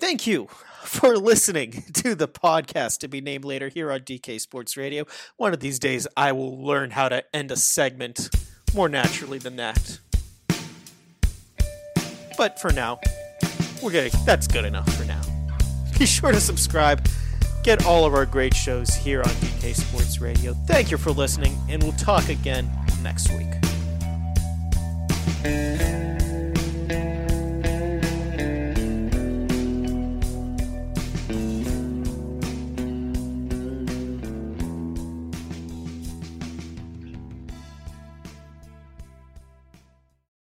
Thank 0.00 0.26
you 0.26 0.46
for 0.84 1.16
listening 1.16 1.84
to 1.92 2.14
the 2.14 2.28
podcast 2.28 2.98
to 3.00 3.08
be 3.08 3.20
named 3.20 3.44
later 3.44 3.68
here 3.68 3.90
on 3.90 4.00
DK 4.00 4.40
Sports 4.40 4.76
Radio. 4.76 5.04
One 5.36 5.52
of 5.52 5.60
these 5.60 5.78
days, 5.78 6.06
I 6.16 6.32
will 6.32 6.64
learn 6.64 6.92
how 6.92 7.08
to 7.08 7.24
end 7.34 7.50
a 7.50 7.56
segment 7.56 8.30
more 8.74 8.88
naturally 8.88 9.38
than 9.38 9.56
that. 9.56 9.98
But 12.36 12.60
for 12.60 12.72
now, 12.72 13.00
we're 13.82 13.90
getting 13.90 14.12
that's 14.24 14.46
good 14.46 14.64
enough 14.64 14.88
for 14.96 15.04
now. 15.04 15.20
Be 15.98 16.06
sure 16.06 16.30
to 16.30 16.40
subscribe. 16.40 17.04
Get 17.68 17.84
all 17.84 18.06
of 18.06 18.14
our 18.14 18.24
great 18.24 18.54
shows 18.54 18.94
here 18.94 19.20
on 19.20 19.28
DK 19.28 19.74
Sports 19.74 20.22
Radio. 20.22 20.54
Thank 20.64 20.90
you 20.90 20.96
for 20.96 21.10
listening, 21.10 21.54
and 21.68 21.82
we'll 21.82 21.92
talk 21.92 22.30
again 22.30 22.66
next 23.02 23.28
week. 23.32 23.44